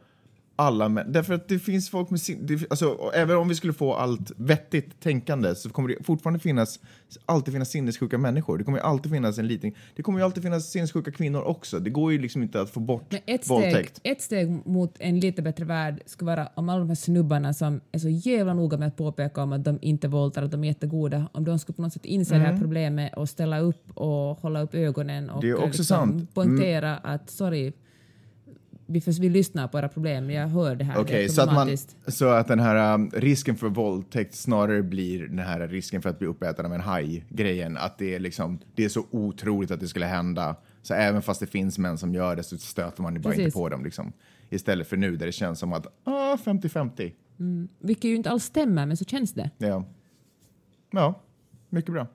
[0.57, 1.12] alla män.
[1.12, 2.46] Därför att det finns folk med sin...
[2.46, 6.80] Det, alltså, även om vi skulle få allt vettigt tänkande så kommer det fortfarande finnas,
[7.26, 8.59] alltid finnas sinnessjuka människor.
[8.59, 9.72] Det kommer ju alltid finnas en liten...
[9.96, 11.78] Det kommer ju alltid finnas sinnessjuka kvinnor också.
[11.78, 14.00] Det går ju liksom inte att få bort Men ett steg, våldtäkt.
[14.02, 17.80] ett steg mot en lite bättre värld skulle vara om alla de här snubbarna som
[17.92, 20.68] är så jävla noga med att påpeka om att de inte våldtar, att de är
[20.68, 24.40] jättegoda, om de skulle på något sätt inse det här problemet och ställa upp och
[24.40, 25.57] hålla upp ögonen och Mm.
[25.57, 26.12] Det är också liksom sant.
[26.14, 26.26] Mm.
[26.26, 27.72] poängtera att sorry,
[28.87, 31.76] vi, vi lyssnar på era problem, jag hör det här, Okej, är så, att man,
[32.07, 36.18] så att den här um, risken för våldtäkt snarare blir den här risken för att
[36.18, 37.76] bli uppäten av en haj-grejen.
[37.76, 40.57] Att det är, liksom, det är så otroligt att det skulle hända.
[40.82, 43.45] Så även fast det finns män som gör det så stöter man ju bara Precis.
[43.45, 43.85] inte på dem.
[43.85, 44.12] Liksom.
[44.51, 47.12] Istället för nu där det känns som att ah, 50-50.
[47.78, 49.51] Vilket ju inte alls stämmer, men så känns det.
[49.59, 49.85] Ja.
[50.91, 51.22] ja,
[51.68, 52.07] mycket bra.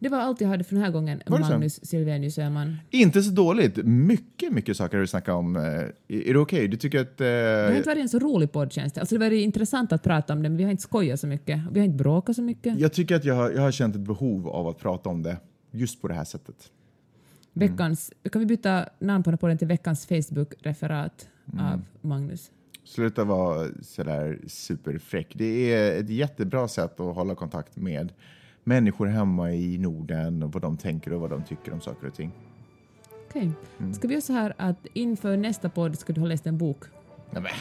[0.00, 1.50] Det var allt jag hade för den här gången, Var så?
[1.50, 2.76] Magnus Silvenius Öhman.
[2.90, 3.76] Inte så dåligt.
[3.84, 5.56] Mycket, mycket saker att snacka om.
[5.56, 5.62] Eh,
[6.08, 6.68] Är det okej?
[6.68, 7.16] Du tycker att...
[7.16, 7.24] Det
[7.64, 9.00] har Eh, inte varit en så rolig podd känns det.
[9.00, 11.60] Alltså det var intressant att prata om det, men vi har inte skojat så mycket.
[11.72, 12.78] Vi har inte bråkat så mycket.
[12.78, 15.36] jag tycker att jag har, jag har känt ett behov av att prata om det
[15.70, 16.70] just på det här sättet.
[17.52, 21.64] Veckans, Kan vi byta namn på den podden till veckans Facebook-referat Mm.
[21.64, 22.50] av Magnus?
[22.84, 25.32] Sluta vara sådär superfräck.
[25.34, 28.12] Det är ett jättebra sätt att hålla kontakt med
[28.68, 32.14] människor hemma i Norden och vad de tänker och vad de tycker om saker och
[32.14, 32.30] ting.
[33.28, 33.50] Okej.
[33.78, 33.94] Mm.
[33.94, 36.84] Ska vi göra så här att inför nästa podd ska du ha läst en bok?
[37.30, 37.52] Nämen.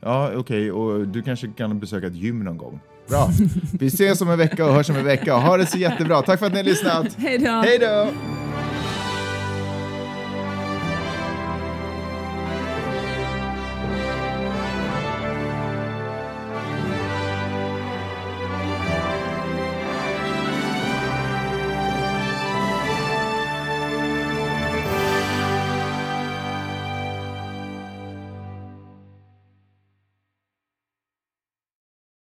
[0.00, 2.80] Ja, okej, och du kanske kan besöka ett gym någon gång.
[3.08, 3.28] Bra.
[3.72, 5.34] Vi ses om en vecka och hörs om en vecka.
[5.34, 6.22] Ha det så jättebra.
[6.22, 7.14] Tack för att ni har lyssnat.
[7.14, 7.50] Hej då!
[7.50, 8.08] Hej då!